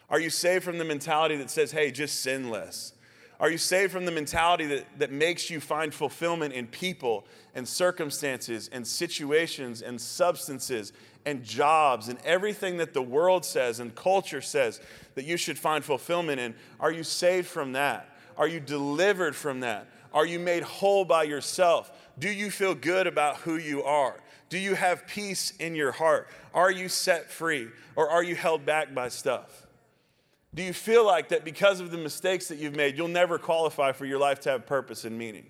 Are 0.08 0.18
you 0.18 0.30
saved 0.30 0.64
from 0.64 0.78
the 0.78 0.84
mentality 0.84 1.36
that 1.36 1.50
says, 1.50 1.70
hey, 1.70 1.90
just 1.90 2.20
sin 2.20 2.50
less? 2.50 2.94
Are 3.38 3.50
you 3.50 3.58
saved 3.58 3.92
from 3.92 4.04
the 4.04 4.12
mentality 4.12 4.66
that, 4.66 4.86
that 4.98 5.12
makes 5.12 5.48
you 5.48 5.60
find 5.60 5.94
fulfillment 5.94 6.52
in 6.52 6.66
people 6.66 7.24
and 7.54 7.66
circumstances 7.66 8.68
and 8.70 8.86
situations 8.86 9.80
and 9.80 9.98
substances 9.98 10.92
and 11.24 11.42
jobs 11.42 12.08
and 12.08 12.18
everything 12.24 12.76
that 12.78 12.92
the 12.92 13.00
world 13.00 13.44
says 13.44 13.80
and 13.80 13.94
culture 13.94 14.42
says 14.42 14.80
that 15.14 15.24
you 15.24 15.38
should 15.38 15.58
find 15.58 15.84
fulfillment 15.84 16.38
in? 16.38 16.54
Are 16.80 16.92
you 16.92 17.02
saved 17.02 17.46
from 17.46 17.72
that? 17.72 18.14
Are 18.36 18.48
you 18.48 18.60
delivered 18.60 19.34
from 19.34 19.60
that? 19.60 19.86
Are 20.12 20.26
you 20.26 20.38
made 20.38 20.62
whole 20.62 21.04
by 21.04 21.22
yourself? 21.22 21.92
Do 22.20 22.30
you 22.30 22.50
feel 22.50 22.74
good 22.74 23.06
about 23.06 23.38
who 23.38 23.56
you 23.56 23.82
are? 23.82 24.20
Do 24.50 24.58
you 24.58 24.74
have 24.74 25.06
peace 25.06 25.54
in 25.58 25.74
your 25.74 25.90
heart? 25.90 26.28
Are 26.52 26.70
you 26.70 26.88
set 26.88 27.30
free 27.30 27.68
or 27.96 28.10
are 28.10 28.22
you 28.22 28.36
held 28.36 28.66
back 28.66 28.94
by 28.94 29.08
stuff? 29.08 29.66
Do 30.54 30.62
you 30.62 30.74
feel 30.74 31.06
like 31.06 31.30
that 31.30 31.44
because 31.44 31.80
of 31.80 31.90
the 31.90 31.96
mistakes 31.96 32.48
that 32.48 32.58
you've 32.58 32.76
made, 32.76 32.98
you'll 32.98 33.08
never 33.08 33.38
qualify 33.38 33.92
for 33.92 34.04
your 34.04 34.18
life 34.18 34.40
to 34.40 34.50
have 34.50 34.66
purpose 34.66 35.04
and 35.04 35.16
meaning? 35.16 35.46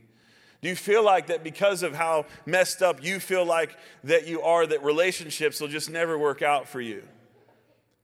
Do 0.63 0.69
you 0.69 0.77
feel 0.77 1.03
like 1.03 1.27
that 1.27 1.43
because 1.43 1.83
of 1.83 1.95
how 1.95 2.27
messed 2.47 2.83
up 2.83 3.03
you 3.03 3.19
feel 3.19 3.45
like 3.45 3.77
that 4.05 4.29
you 4.29 4.43
are, 4.43 4.67
that 4.67 4.85
relationships 4.85 5.61
will 5.61 5.69
just 5.69 5.91
never 5.91 6.19
work 6.19 6.43
out 6.43 6.69
for 6.69 6.81
you? 6.81 7.03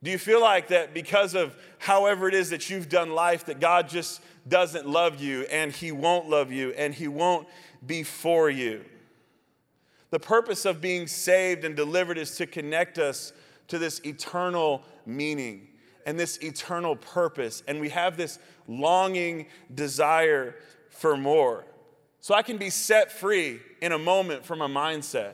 Do 0.03 0.11
you 0.11 0.17
feel 0.17 0.41
like 0.41 0.67
that 0.67 0.93
because 0.93 1.35
of 1.35 1.55
however 1.79 2.27
it 2.27 2.33
is 2.33 2.49
that 2.49 2.69
you've 2.69 2.89
done 2.89 3.11
life, 3.11 3.45
that 3.45 3.59
God 3.59 3.87
just 3.87 4.21
doesn't 4.47 4.87
love 4.87 5.21
you 5.21 5.43
and 5.43 5.71
He 5.71 5.91
won't 5.91 6.29
love 6.29 6.51
you 6.51 6.71
and 6.71 6.93
He 6.93 7.07
won't 7.07 7.47
be 7.85 8.03
for 8.03 8.49
you? 8.49 8.83
The 10.09 10.19
purpose 10.19 10.65
of 10.65 10.81
being 10.81 11.07
saved 11.07 11.65
and 11.65 11.75
delivered 11.75 12.17
is 12.17 12.37
to 12.37 12.45
connect 12.45 12.97
us 12.97 13.33
to 13.67 13.77
this 13.77 13.99
eternal 14.05 14.83
meaning 15.05 15.67
and 16.05 16.17
this 16.17 16.37
eternal 16.37 16.95
purpose. 16.95 17.63
And 17.67 17.81
we 17.81 17.89
have 17.89 18.15
this 18.15 18.39
longing 18.67 19.47
desire 19.73 20.55
for 20.89 21.17
more. 21.17 21.65
So 22.21 22.33
I 22.33 22.41
can 22.41 22.57
be 22.57 22.69
set 22.69 23.11
free 23.11 23.59
in 23.81 23.91
a 23.91 23.99
moment 23.99 24.45
from 24.45 24.61
a 24.61 24.69
mindset. 24.69 25.33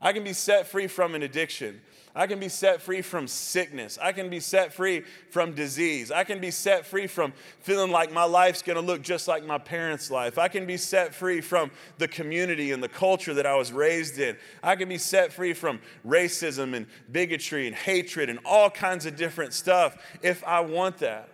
I 0.00 0.12
can 0.12 0.24
be 0.24 0.32
set 0.32 0.66
free 0.68 0.86
from 0.86 1.14
an 1.14 1.22
addiction. 1.22 1.80
I 2.16 2.28
can 2.28 2.38
be 2.38 2.48
set 2.48 2.80
free 2.80 3.02
from 3.02 3.26
sickness. 3.26 3.98
I 4.00 4.12
can 4.12 4.30
be 4.30 4.38
set 4.38 4.72
free 4.72 5.02
from 5.30 5.52
disease. 5.52 6.12
I 6.12 6.22
can 6.22 6.40
be 6.40 6.52
set 6.52 6.86
free 6.86 7.08
from 7.08 7.32
feeling 7.58 7.90
like 7.90 8.12
my 8.12 8.22
life's 8.22 8.62
going 8.62 8.76
to 8.76 8.82
look 8.82 9.02
just 9.02 9.26
like 9.26 9.44
my 9.44 9.58
parents' 9.58 10.12
life. 10.12 10.38
I 10.38 10.46
can 10.46 10.64
be 10.64 10.76
set 10.76 11.12
free 11.12 11.40
from 11.40 11.72
the 11.98 12.06
community 12.06 12.70
and 12.70 12.80
the 12.80 12.88
culture 12.88 13.34
that 13.34 13.46
I 13.46 13.56
was 13.56 13.72
raised 13.72 14.20
in. 14.20 14.36
I 14.62 14.76
can 14.76 14.88
be 14.88 14.98
set 14.98 15.32
free 15.32 15.54
from 15.54 15.80
racism 16.06 16.74
and 16.74 16.86
bigotry 17.10 17.66
and 17.66 17.74
hatred 17.74 18.30
and 18.30 18.38
all 18.44 18.70
kinds 18.70 19.06
of 19.06 19.16
different 19.16 19.52
stuff 19.52 19.96
if 20.22 20.44
I 20.44 20.60
want 20.60 20.98
that. 20.98 21.28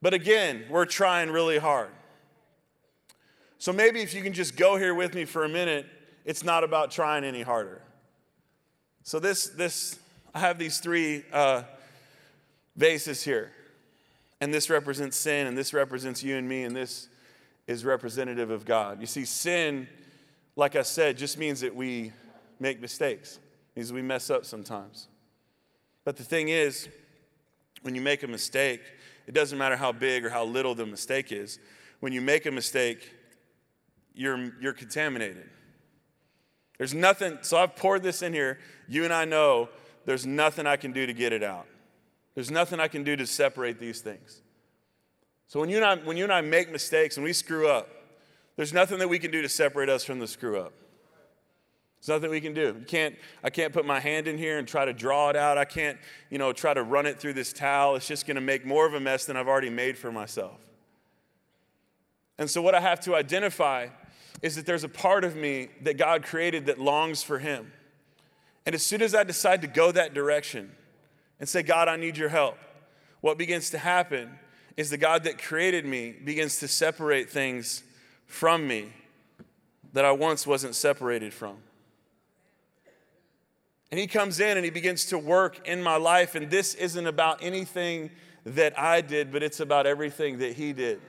But 0.00 0.14
again, 0.14 0.64
we're 0.70 0.86
trying 0.86 1.30
really 1.30 1.58
hard. 1.58 1.90
So 3.58 3.74
maybe 3.74 4.00
if 4.00 4.14
you 4.14 4.22
can 4.22 4.32
just 4.32 4.56
go 4.56 4.76
here 4.76 4.94
with 4.94 5.14
me 5.14 5.26
for 5.26 5.44
a 5.44 5.48
minute, 5.50 5.86
it's 6.24 6.44
not 6.44 6.64
about 6.64 6.90
trying 6.90 7.24
any 7.24 7.42
harder. 7.42 7.82
So 9.04 9.18
this, 9.18 9.48
this, 9.48 9.98
I 10.34 10.40
have 10.40 10.58
these 10.58 10.78
three 10.78 11.24
uh, 11.30 11.64
vases 12.74 13.22
here. 13.22 13.52
And 14.40 14.52
this 14.52 14.70
represents 14.70 15.16
sin, 15.16 15.46
and 15.46 15.56
this 15.56 15.74
represents 15.74 16.22
you 16.22 16.36
and 16.36 16.48
me, 16.48 16.64
and 16.64 16.74
this 16.74 17.08
is 17.66 17.84
representative 17.84 18.50
of 18.50 18.64
God. 18.64 19.00
You 19.00 19.06
see, 19.06 19.26
sin, 19.26 19.88
like 20.56 20.74
I 20.74 20.82
said, 20.82 21.18
just 21.18 21.36
means 21.36 21.60
that 21.60 21.74
we 21.74 22.12
make 22.58 22.80
mistakes. 22.80 23.36
It 23.36 23.80
means 23.80 23.92
we 23.92 24.02
mess 24.02 24.30
up 24.30 24.46
sometimes. 24.46 25.08
But 26.04 26.16
the 26.16 26.24
thing 26.24 26.48
is, 26.48 26.88
when 27.82 27.94
you 27.94 28.00
make 28.00 28.22
a 28.22 28.28
mistake, 28.28 28.80
it 29.26 29.34
doesn't 29.34 29.58
matter 29.58 29.76
how 29.76 29.92
big 29.92 30.24
or 30.24 30.30
how 30.30 30.44
little 30.44 30.74
the 30.74 30.86
mistake 30.86 31.30
is. 31.30 31.58
When 32.00 32.12
you 32.12 32.22
make 32.22 32.46
a 32.46 32.50
mistake, 32.50 33.12
you're, 34.14 34.50
you're 34.60 34.72
contaminated. 34.72 35.50
There's 36.78 36.94
nothing, 36.94 37.38
so 37.42 37.56
I've 37.56 37.76
poured 37.76 38.02
this 38.02 38.22
in 38.22 38.32
here. 38.32 38.58
You 38.88 39.04
and 39.04 39.12
I 39.12 39.24
know 39.24 39.68
there's 40.04 40.26
nothing 40.26 40.66
I 40.66 40.76
can 40.76 40.92
do 40.92 41.06
to 41.06 41.12
get 41.12 41.32
it 41.32 41.42
out. 41.42 41.66
There's 42.34 42.50
nothing 42.50 42.80
I 42.80 42.88
can 42.88 43.04
do 43.04 43.16
to 43.16 43.26
separate 43.26 43.78
these 43.78 44.00
things. 44.00 44.42
So 45.46 45.60
when 45.60 45.68
you 45.68 45.76
and 45.76 45.84
I, 45.84 45.96
when 45.96 46.16
you 46.16 46.24
and 46.24 46.32
I 46.32 46.40
make 46.40 46.70
mistakes 46.72 47.16
and 47.16 47.24
we 47.24 47.32
screw 47.32 47.68
up, 47.68 47.88
there's 48.56 48.72
nothing 48.72 48.98
that 48.98 49.08
we 49.08 49.18
can 49.18 49.30
do 49.30 49.42
to 49.42 49.48
separate 49.48 49.88
us 49.88 50.04
from 50.04 50.18
the 50.18 50.26
screw 50.26 50.58
up. 50.58 50.72
There's 52.00 52.20
nothing 52.20 52.30
we 52.30 52.40
can 52.40 52.54
do. 52.54 52.76
You 52.78 52.84
can't, 52.86 53.16
I 53.42 53.50
can't 53.50 53.72
put 53.72 53.86
my 53.86 53.98
hand 53.98 54.28
in 54.28 54.36
here 54.36 54.58
and 54.58 54.68
try 54.68 54.84
to 54.84 54.92
draw 54.92 55.30
it 55.30 55.36
out. 55.36 55.56
I 55.56 55.64
can't, 55.64 55.98
you 56.28 56.38
know, 56.38 56.52
try 56.52 56.74
to 56.74 56.82
run 56.82 57.06
it 57.06 57.18
through 57.18 57.32
this 57.32 57.52
towel. 57.52 57.96
It's 57.96 58.06
just 58.06 58.26
going 58.26 58.34
to 58.34 58.40
make 58.40 58.66
more 58.66 58.86
of 58.86 58.94
a 58.94 59.00
mess 59.00 59.24
than 59.24 59.36
I've 59.36 59.48
already 59.48 59.70
made 59.70 59.96
for 59.96 60.12
myself. 60.12 60.60
And 62.36 62.50
so, 62.50 62.60
what 62.60 62.74
I 62.74 62.80
have 62.80 63.00
to 63.00 63.14
identify 63.14 63.88
is 64.42 64.56
that 64.56 64.66
there's 64.66 64.84
a 64.84 64.88
part 64.88 65.24
of 65.24 65.36
me 65.36 65.68
that 65.82 65.96
God 65.96 66.24
created 66.24 66.66
that 66.66 66.78
longs 66.78 67.22
for 67.22 67.38
Him. 67.38 67.72
And 68.66 68.74
as 68.74 68.82
soon 68.82 69.02
as 69.02 69.14
I 69.14 69.24
decide 69.24 69.62
to 69.62 69.66
go 69.66 69.92
that 69.92 70.14
direction 70.14 70.70
and 71.40 71.48
say, 71.48 71.62
God, 71.62 71.88
I 71.88 71.96
need 71.96 72.16
your 72.16 72.28
help, 72.28 72.56
what 73.20 73.38
begins 73.38 73.70
to 73.70 73.78
happen 73.78 74.38
is 74.76 74.90
the 74.90 74.98
God 74.98 75.24
that 75.24 75.42
created 75.42 75.84
me 75.84 76.12
begins 76.12 76.58
to 76.58 76.68
separate 76.68 77.30
things 77.30 77.82
from 78.26 78.66
me 78.66 78.92
that 79.92 80.04
I 80.04 80.12
once 80.12 80.46
wasn't 80.46 80.74
separated 80.74 81.32
from. 81.32 81.56
And 83.90 84.00
he 84.00 84.08
comes 84.08 84.40
in 84.40 84.56
and 84.56 84.64
he 84.64 84.70
begins 84.70 85.06
to 85.06 85.18
work 85.18 85.68
in 85.68 85.80
my 85.80 85.96
life. 85.96 86.34
And 86.34 86.50
this 86.50 86.74
isn't 86.74 87.06
about 87.06 87.42
anything 87.42 88.10
that 88.44 88.78
I 88.78 89.00
did, 89.00 89.30
but 89.30 89.42
it's 89.42 89.60
about 89.60 89.86
everything 89.86 90.38
that 90.38 90.54
he 90.54 90.72
did. 90.72 91.00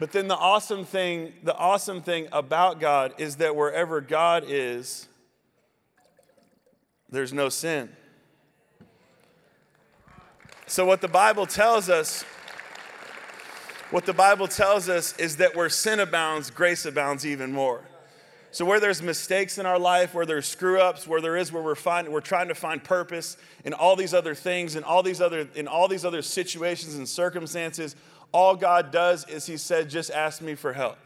But 0.00 0.12
then 0.12 0.28
the 0.28 0.36
awesome 0.36 0.84
thing, 0.84 1.32
the 1.42 1.56
awesome 1.56 2.02
thing 2.02 2.28
about 2.32 2.80
God 2.80 3.14
is 3.18 3.36
that 3.36 3.54
wherever 3.54 4.00
God 4.00 4.44
is, 4.46 5.08
there's 7.10 7.32
no 7.32 7.48
sin. 7.48 7.90
So 10.66 10.84
what 10.84 11.00
the 11.00 11.08
Bible 11.08 11.46
tells 11.46 11.88
us 11.88 12.24
what 13.90 14.06
the 14.06 14.12
Bible 14.12 14.48
tells 14.48 14.88
us 14.88 15.16
is 15.18 15.36
that 15.36 15.54
where 15.54 15.68
sin 15.68 16.00
abounds, 16.00 16.50
grace 16.50 16.84
abounds 16.84 17.24
even 17.24 17.52
more. 17.52 17.80
So 18.50 18.64
where 18.64 18.80
there's 18.80 19.02
mistakes 19.02 19.58
in 19.58 19.66
our 19.66 19.78
life, 19.78 20.14
where 20.14 20.26
there's 20.26 20.46
screw 20.46 20.80
ups, 20.80 21.06
where 21.06 21.20
there 21.20 21.36
is 21.36 21.52
where 21.52 21.62
we're 21.62 21.76
find, 21.76 22.08
we're 22.08 22.20
trying 22.20 22.48
to 22.48 22.56
find 22.56 22.82
purpose 22.82 23.36
in 23.64 23.72
all 23.72 23.94
these 23.94 24.12
other 24.12 24.34
things, 24.34 24.74
in 24.74 24.82
all 24.82 25.02
these 25.04 25.20
other 25.20 25.48
in 25.54 25.68
all 25.68 25.86
these 25.86 26.04
other 26.04 26.22
situations 26.22 26.94
and 26.96 27.08
circumstances, 27.08 27.94
all 28.34 28.56
God 28.56 28.90
does 28.90 29.26
is 29.28 29.46
He 29.46 29.56
said, 29.56 29.88
"Just 29.88 30.10
ask 30.10 30.42
me 30.42 30.54
for 30.54 30.74
help." 30.74 30.98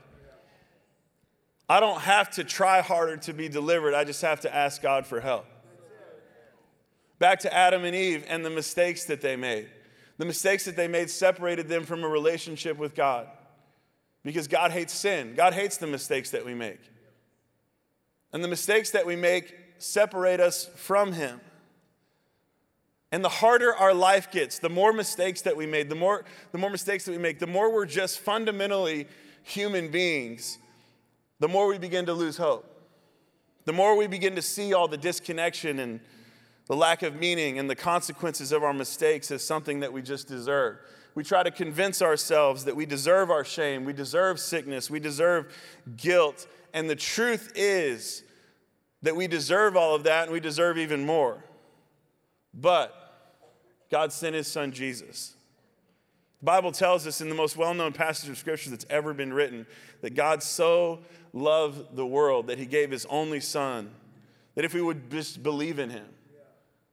I 1.68 1.80
don't 1.80 2.00
have 2.00 2.30
to 2.30 2.44
try 2.44 2.80
harder 2.80 3.18
to 3.18 3.34
be 3.34 3.48
delivered. 3.48 3.92
I 3.92 4.04
just 4.04 4.22
have 4.22 4.40
to 4.40 4.54
ask 4.54 4.80
God 4.80 5.06
for 5.06 5.20
help. 5.20 5.44
Back 7.18 7.40
to 7.40 7.54
Adam 7.54 7.84
and 7.84 7.94
Eve 7.94 8.24
and 8.26 8.44
the 8.44 8.50
mistakes 8.50 9.04
that 9.04 9.20
they 9.20 9.36
made. 9.36 9.68
The 10.16 10.24
mistakes 10.24 10.64
that 10.64 10.76
they 10.76 10.88
made 10.88 11.10
separated 11.10 11.68
them 11.68 11.84
from 11.84 12.02
a 12.02 12.08
relationship 12.08 12.78
with 12.78 12.94
God 12.94 13.28
because 14.24 14.48
God 14.48 14.70
hates 14.70 14.92
sin. 14.92 15.34
God 15.36 15.52
hates 15.52 15.76
the 15.76 15.86
mistakes 15.86 16.30
that 16.30 16.44
we 16.44 16.54
make. 16.54 16.80
And 18.32 18.42
the 18.42 18.48
mistakes 18.48 18.90
that 18.90 19.06
we 19.06 19.16
make 19.16 19.54
separate 19.78 20.40
us 20.40 20.70
from 20.76 21.12
Him. 21.12 21.40
And 23.10 23.24
the 23.24 23.28
harder 23.28 23.74
our 23.74 23.94
life 23.94 24.30
gets, 24.30 24.58
the 24.58 24.68
more 24.68 24.92
mistakes 24.92 25.40
that 25.42 25.56
we 25.56 25.66
made, 25.66 25.88
the 25.88 25.94
more, 25.94 26.24
the 26.52 26.58
more 26.58 26.70
mistakes 26.70 27.04
that 27.06 27.12
we 27.12 27.18
make, 27.18 27.38
the 27.38 27.46
more 27.46 27.72
we're 27.72 27.86
just 27.86 28.20
fundamentally 28.20 29.06
human 29.42 29.90
beings, 29.90 30.58
the 31.40 31.48
more 31.48 31.66
we 31.66 31.78
begin 31.78 32.04
to 32.06 32.12
lose 32.12 32.36
hope. 32.36 32.66
The 33.64 33.72
more 33.72 33.96
we 33.96 34.06
begin 34.06 34.34
to 34.34 34.42
see 34.42 34.74
all 34.74 34.88
the 34.88 34.96
disconnection 34.96 35.78
and 35.78 36.00
the 36.66 36.76
lack 36.76 37.02
of 37.02 37.16
meaning 37.16 37.58
and 37.58 37.68
the 37.68 37.74
consequences 37.74 38.52
of 38.52 38.62
our 38.62 38.74
mistakes 38.74 39.30
as 39.30 39.42
something 39.42 39.80
that 39.80 39.92
we 39.92 40.02
just 40.02 40.28
deserve. 40.28 40.78
We 41.14 41.24
try 41.24 41.42
to 41.42 41.50
convince 41.50 42.00
ourselves 42.02 42.64
that 42.66 42.76
we 42.76 42.86
deserve 42.86 43.30
our 43.30 43.44
shame, 43.44 43.84
we 43.84 43.92
deserve 43.92 44.38
sickness, 44.38 44.90
we 44.90 45.00
deserve 45.00 45.54
guilt. 45.96 46.46
And 46.74 46.88
the 46.88 46.96
truth 46.96 47.52
is 47.54 48.22
that 49.02 49.16
we 49.16 49.26
deserve 49.26 49.76
all 49.76 49.94
of 49.94 50.04
that 50.04 50.24
and 50.24 50.32
we 50.32 50.40
deserve 50.40 50.76
even 50.78 51.04
more. 51.04 51.42
But 52.54 52.94
God 53.90 54.12
sent 54.12 54.34
his 54.34 54.46
son 54.46 54.72
Jesus. 54.72 55.34
The 56.40 56.46
Bible 56.46 56.72
tells 56.72 57.06
us 57.06 57.20
in 57.20 57.28
the 57.28 57.34
most 57.34 57.56
well 57.56 57.74
known 57.74 57.92
passage 57.92 58.30
of 58.30 58.38
scripture 58.38 58.70
that's 58.70 58.86
ever 58.90 59.12
been 59.12 59.32
written 59.32 59.66
that 60.02 60.14
God 60.14 60.42
so 60.42 61.00
loved 61.32 61.96
the 61.96 62.06
world 62.06 62.46
that 62.46 62.58
he 62.58 62.66
gave 62.66 62.90
his 62.90 63.06
only 63.06 63.40
son, 63.40 63.90
that 64.54 64.64
if 64.64 64.74
we 64.74 64.82
would 64.82 65.10
just 65.10 65.42
believe 65.42 65.78
in 65.78 65.90
him, 65.90 66.06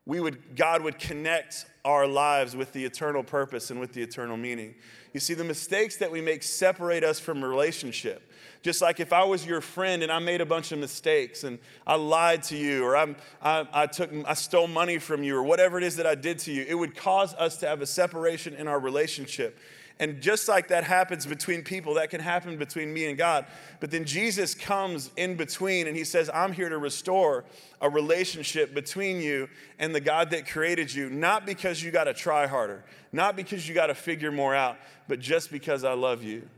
we 0.06 0.20
would, 0.20 0.56
God 0.56 0.84
would 0.84 1.00
connect 1.00 1.66
our 1.84 2.08
lives 2.08 2.56
with 2.56 2.74
the 2.74 2.86
eternal 2.86 3.24
purpose 3.24 3.72
and 3.72 3.80
with 3.80 3.94
the 3.94 4.02
eternal 4.02 4.38
meaning. 4.38 4.76
You 5.14 5.20
see, 5.20 5.34
the 5.34 5.44
mistakes 5.44 5.98
that 5.98 6.12
we 6.12 6.22
make 6.22 6.44
separate 6.44 7.04
us 7.04 7.20
from 7.20 7.44
relationship. 7.44 8.32
Just 8.62 8.82
like 8.82 9.00
if 9.00 9.14
I 9.14 9.24
was 9.24 9.46
your 9.46 9.62
friend 9.62 10.04
and 10.04 10.12
I 10.12 10.20
made 10.20 10.42
a 10.42 10.46
bunch 10.46 10.72
of 10.72 10.80
mistakes 10.80 11.44
and 11.44 11.60
I 11.86 11.96
lied 11.96 12.44
to 12.44 12.58
you 12.58 12.84
or 12.84 12.98
I'm, 12.98 13.16
I, 13.42 13.68
I, 13.72 13.88
took, 13.88 14.12
I 14.28 14.34
stole 14.34 14.68
money 14.68 14.98
from 14.98 15.24
you 15.24 15.38
or 15.38 15.44
whatever 15.44 15.78
it 15.78 15.84
is 15.84 15.96
that 15.98 16.08
I 16.08 16.16
did 16.16 16.40
to 16.40 16.52
you, 16.52 16.66
it 16.68 16.74
would 16.74 16.96
cause 16.96 17.34
us 17.36 17.58
to 17.58 17.68
have 17.68 17.82
a 17.82 17.86
separation 17.86 18.56
in 18.56 18.68
our 18.68 18.80
relationship. 18.80 19.58
And 19.98 20.22
just 20.22 20.50
like 20.50 20.68
that 20.68 20.84
happens 20.84 21.26
between 21.26 21.64
people, 21.64 21.94
that 21.94 22.10
can 22.10 22.20
happen 22.20 22.58
between 22.58 22.94
me 22.94 23.08
and 23.08 23.18
God. 23.18 23.46
But 23.80 23.92
then 23.92 24.04
Jesus 24.04 24.54
comes 24.54 25.10
in 25.16 25.36
between 25.36 25.88
and 25.88 25.96
he 25.96 26.04
says, 26.04 26.30
I'm 26.34 26.52
here 26.52 26.68
to 26.68 26.78
restore 26.78 27.46
a 27.80 27.90
relationship 27.90 28.74
between 28.74 29.22
you 29.22 29.48
and 29.80 29.96
the 29.96 30.02
God 30.02 30.32
that 30.32 30.50
created 30.50 30.94
you, 30.94 31.10
not 31.10 31.46
because 31.46 31.82
you 31.82 31.92
got 31.92 32.06
to 32.06 32.14
try 32.14 32.46
harder, 32.46 32.84
not 33.14 33.38
because 33.38 33.70
you 33.70 33.74
got 33.74 33.88
to 33.88 33.96
figure 33.96 34.34
more 34.34 34.54
out, 34.54 34.78
but 35.08 35.20
just 35.20 35.50
because 35.50 35.86
I 35.86 35.94
love 35.94 36.24
you. 36.24 36.50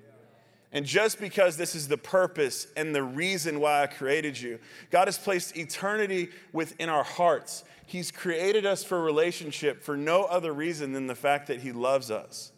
And 0.72 0.84
just 0.86 1.20
because 1.20 1.58
this 1.58 1.76
is 1.76 1.88
the 1.88 1.98
purpose 1.98 2.68
and 2.76 2.94
the 2.94 3.04
reason 3.04 3.60
why 3.60 3.84
I 3.84 3.88
created 3.88 4.40
you, 4.40 4.60
God 4.90 5.08
has 5.08 5.18
placed 5.18 5.56
eternity 5.56 6.30
within 6.52 6.90
our 6.90 7.04
hearts. 7.04 7.64
He's 7.86 8.12
created 8.12 8.66
us 8.66 8.84
for 8.84 9.02
relationship 9.02 9.82
for 9.82 9.96
no 9.96 10.24
other 10.24 10.52
reason 10.52 10.92
than 10.92 11.08
the 11.08 11.16
fact 11.16 11.48
that 11.48 11.62
He 11.62 11.72
loves 11.72 12.12
us. 12.12 12.52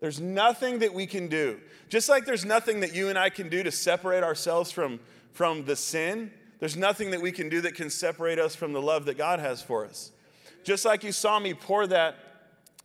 There's 0.00 0.20
nothing 0.20 0.78
that 0.80 0.94
we 0.94 1.06
can 1.06 1.28
do. 1.28 1.58
Just 1.88 2.08
like 2.08 2.24
there's 2.24 2.44
nothing 2.44 2.80
that 2.80 2.94
you 2.94 3.08
and 3.08 3.18
I 3.18 3.30
can 3.30 3.48
do 3.48 3.62
to 3.62 3.70
separate 3.70 4.22
ourselves 4.22 4.70
from, 4.70 5.00
from 5.32 5.64
the 5.64 5.76
sin, 5.76 6.30
there's 6.60 6.76
nothing 6.76 7.10
that 7.12 7.20
we 7.20 7.32
can 7.32 7.48
do 7.48 7.60
that 7.62 7.74
can 7.74 7.90
separate 7.90 8.38
us 8.38 8.54
from 8.54 8.72
the 8.72 8.82
love 8.82 9.04
that 9.06 9.16
God 9.16 9.40
has 9.40 9.62
for 9.62 9.84
us. 9.84 10.12
Just 10.64 10.84
like 10.84 11.04
you 11.04 11.12
saw 11.12 11.38
me 11.38 11.54
pour 11.54 11.86
that 11.86 12.16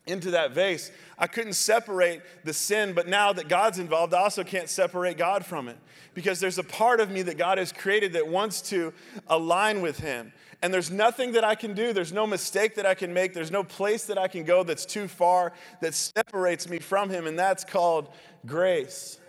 into 0.06 0.32
that 0.32 0.52
vase, 0.52 0.92
I 1.18 1.28
couldn't 1.28 1.54
separate 1.54 2.22
the 2.44 2.54
sin, 2.54 2.94
but 2.94 3.08
now 3.08 3.32
that 3.34 3.48
God's 3.48 3.80
involved, 3.80 4.14
I 4.14 4.20
also 4.20 4.44
can't 4.44 4.68
separate 4.68 5.18
God 5.18 5.46
from 5.46 5.70
it 5.70 5.78
because 6.14 6.40
there's 6.40 6.58
a 6.58 6.64
part 6.64 7.00
of 7.00 7.10
me 7.10 7.22
that 7.24 7.38
God 7.38 7.58
has 7.58 7.72
created 7.72 8.14
that 8.14 8.28
wants 8.28 8.62
to 8.70 8.94
align 9.28 9.82
with 9.82 10.00
Him. 10.00 10.34
And 10.62 10.74
there's 10.74 10.92
nothing 10.92 11.34
that 11.34 11.44
I 11.44 11.56
can 11.56 11.74
do, 11.74 11.94
there's 11.94 12.14
no 12.14 12.26
mistake 12.26 12.76
that 12.76 12.86
I 12.86 12.94
can 12.94 13.14
make, 13.14 13.34
there's 13.34 13.52
no 13.52 13.64
place 13.64 14.06
that 14.06 14.18
I 14.18 14.28
can 14.28 14.44
go 14.44 14.64
that's 14.64 14.86
too 14.86 15.08
far 15.08 15.54
that 15.82 15.94
separates 15.94 16.70
me 16.70 16.80
from 16.80 17.10
Him, 17.10 17.28
and 17.28 17.38
that's 17.38 17.64
called 17.64 18.10
grace. 18.46 19.20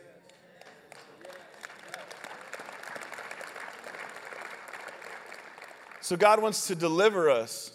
So 6.01 6.17
God 6.17 6.43
wants 6.43 6.67
to 6.67 6.75
deliver 6.75 7.31
us, 7.31 7.74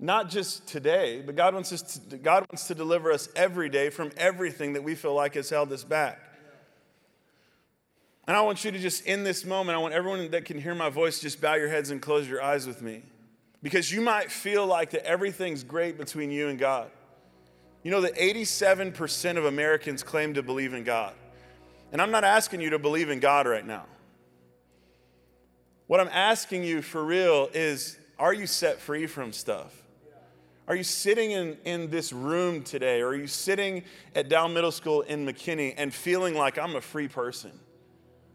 not 0.00 0.30
just 0.30 0.66
today, 0.68 1.22
but 1.24 1.34
God 1.34 1.54
wants, 1.54 1.72
us 1.72 1.82
to, 1.82 2.16
God 2.16 2.46
wants 2.50 2.68
to 2.68 2.74
deliver 2.74 3.10
us 3.10 3.28
every 3.34 3.68
day 3.68 3.90
from 3.90 4.10
everything 4.16 4.74
that 4.74 4.84
we 4.84 4.94
feel 4.94 5.14
like 5.14 5.34
has 5.34 5.50
held 5.50 5.72
us 5.72 5.82
back. 5.82 6.20
And 8.28 8.36
I 8.36 8.42
want 8.42 8.64
you 8.64 8.70
to 8.70 8.78
just, 8.78 9.06
in 9.06 9.24
this 9.24 9.44
moment, 9.44 9.76
I 9.76 9.80
want 9.80 9.94
everyone 9.94 10.30
that 10.30 10.44
can 10.44 10.60
hear 10.60 10.74
my 10.74 10.90
voice, 10.90 11.18
just 11.18 11.40
bow 11.40 11.54
your 11.54 11.68
heads 11.68 11.90
and 11.90 12.00
close 12.00 12.28
your 12.28 12.42
eyes 12.42 12.66
with 12.66 12.82
me. 12.82 13.02
Because 13.62 13.90
you 13.90 14.00
might 14.00 14.30
feel 14.30 14.66
like 14.66 14.90
that 14.90 15.04
everything's 15.04 15.64
great 15.64 15.98
between 15.98 16.30
you 16.30 16.48
and 16.48 16.58
God. 16.58 16.90
You 17.82 17.90
know 17.90 18.02
that 18.02 18.14
87% 18.16 19.36
of 19.36 19.46
Americans 19.46 20.02
claim 20.02 20.34
to 20.34 20.42
believe 20.42 20.74
in 20.74 20.84
God. 20.84 21.14
And 21.90 22.02
I'm 22.02 22.10
not 22.10 22.22
asking 22.22 22.60
you 22.60 22.70
to 22.70 22.78
believe 22.78 23.08
in 23.08 23.18
God 23.18 23.46
right 23.46 23.66
now. 23.66 23.86
What 25.86 25.98
I'm 25.98 26.10
asking 26.12 26.64
you 26.64 26.82
for 26.82 27.02
real 27.02 27.48
is 27.54 27.98
are 28.18 28.34
you 28.34 28.46
set 28.46 28.78
free 28.78 29.06
from 29.06 29.32
stuff? 29.32 29.82
Are 30.68 30.76
you 30.76 30.84
sitting 30.84 31.30
in, 31.30 31.56
in 31.64 31.88
this 31.88 32.12
room 32.12 32.62
today, 32.62 33.00
or 33.00 33.08
are 33.08 33.16
you 33.16 33.26
sitting 33.26 33.84
at 34.14 34.28
Dow 34.28 34.46
Middle 34.46 34.70
School 34.70 35.00
in 35.00 35.24
McKinney 35.24 35.72
and 35.78 35.92
feeling 35.92 36.34
like 36.34 36.58
I'm 36.58 36.76
a 36.76 36.80
free 36.82 37.08
person? 37.08 37.52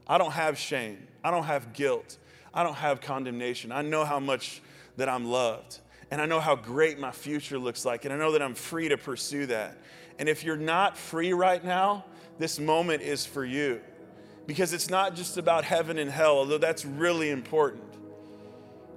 I 0.08 0.18
don't 0.18 0.32
have 0.32 0.58
shame. 0.58 1.08
I 1.24 1.30
don't 1.30 1.44
have 1.44 1.74
guilt. 1.74 2.18
I 2.52 2.64
don't 2.64 2.74
have 2.74 3.02
condemnation. 3.02 3.72
I 3.72 3.84
know 3.84 4.04
how 4.04 4.20
much 4.20 4.64
that 4.98 5.08
I'm 5.08 5.26
loved. 5.26 5.78
And 6.10 6.20
I 6.20 6.26
know 6.26 6.40
how 6.40 6.56
great 6.56 6.98
my 6.98 7.12
future 7.12 7.60
looks 7.60 7.86
like. 7.86 8.04
And 8.04 8.14
I 8.14 8.18
know 8.18 8.32
that 8.32 8.42
I'm 8.42 8.56
free 8.56 8.90
to 8.90 8.98
pursue 8.98 9.46
that. 9.46 9.78
And 10.18 10.28
if 10.28 10.44
you're 10.44 10.58
not 10.58 10.98
free 10.98 11.34
right 11.34 11.64
now, 11.64 12.04
this 12.40 12.60
moment 12.60 13.04
is 13.04 13.28
for 13.28 13.46
you. 13.46 13.80
Because 14.48 14.74
it's 14.74 14.90
not 14.90 15.16
just 15.16 15.38
about 15.38 15.66
heaven 15.66 16.00
and 16.00 16.10
hell, 16.10 16.38
although 16.38 16.58
that's 16.58 16.84
really 16.84 17.30
important. 17.30 17.93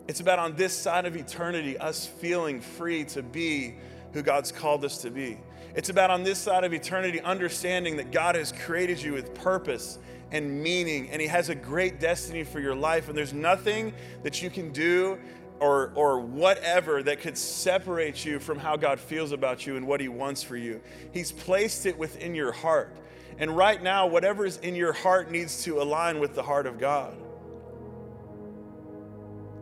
It's 0.08 0.20
about 0.20 0.38
on 0.38 0.54
this 0.54 0.72
side 0.72 1.04
of 1.04 1.16
eternity, 1.16 1.76
us 1.78 2.06
feeling 2.06 2.60
free 2.60 3.04
to 3.06 3.22
be 3.22 3.74
who 4.12 4.22
God's 4.22 4.52
called 4.52 4.84
us 4.84 4.98
to 4.98 5.10
be. 5.10 5.38
It's 5.74 5.88
about 5.88 6.10
on 6.10 6.22
this 6.22 6.38
side 6.38 6.64
of 6.64 6.72
eternity, 6.72 7.20
understanding 7.20 7.96
that 7.96 8.12
God 8.12 8.34
has 8.34 8.52
created 8.52 9.02
you 9.02 9.12
with 9.12 9.34
purpose 9.34 9.98
and 10.30 10.62
meaning, 10.62 11.10
and 11.10 11.20
He 11.20 11.26
has 11.28 11.48
a 11.48 11.54
great 11.54 12.00
destiny 12.00 12.44
for 12.44 12.60
your 12.60 12.74
life. 12.74 13.08
And 13.08 13.18
there's 13.18 13.34
nothing 13.34 13.92
that 14.22 14.42
you 14.42 14.48
can 14.48 14.72
do 14.72 15.18
or, 15.60 15.92
or 15.94 16.20
whatever 16.20 17.02
that 17.02 17.20
could 17.20 17.36
separate 17.36 18.24
you 18.24 18.38
from 18.38 18.58
how 18.58 18.76
God 18.76 19.00
feels 19.00 19.32
about 19.32 19.66
you 19.66 19.76
and 19.76 19.86
what 19.86 20.00
He 20.00 20.08
wants 20.08 20.42
for 20.42 20.56
you. 20.56 20.80
He's 21.12 21.32
placed 21.32 21.84
it 21.84 21.98
within 21.98 22.34
your 22.34 22.52
heart. 22.52 22.96
And 23.38 23.56
right 23.56 23.82
now, 23.82 24.06
whatever 24.06 24.46
is 24.46 24.56
in 24.58 24.74
your 24.74 24.92
heart 24.92 25.30
needs 25.30 25.64
to 25.64 25.82
align 25.82 26.20
with 26.20 26.34
the 26.34 26.42
heart 26.42 26.66
of 26.66 26.78
God. 26.78 27.16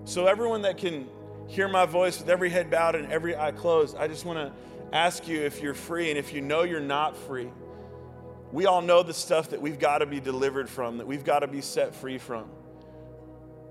So, 0.06 0.26
everyone 0.26 0.62
that 0.62 0.76
can 0.76 1.08
hear 1.46 1.66
my 1.66 1.86
voice 1.86 2.18
with 2.18 2.28
every 2.28 2.50
head 2.50 2.70
bowed 2.70 2.94
and 2.94 3.10
every 3.10 3.36
eye 3.36 3.52
closed, 3.52 3.96
I 3.96 4.06
just 4.06 4.26
want 4.26 4.38
to 4.38 4.52
ask 4.94 5.26
you 5.26 5.40
if 5.40 5.62
you're 5.62 5.74
free 5.74 6.10
and 6.10 6.18
if 6.18 6.32
you 6.32 6.42
know 6.42 6.62
you're 6.62 6.80
not 6.80 7.16
free. 7.16 7.50
We 8.52 8.66
all 8.66 8.82
know 8.82 9.02
the 9.02 9.14
stuff 9.14 9.50
that 9.50 9.60
we've 9.60 9.78
got 9.78 9.98
to 9.98 10.06
be 10.06 10.20
delivered 10.20 10.68
from, 10.68 10.98
that 10.98 11.06
we've 11.06 11.24
got 11.24 11.40
to 11.40 11.48
be 11.48 11.60
set 11.60 11.94
free 11.94 12.18
from. 12.18 12.48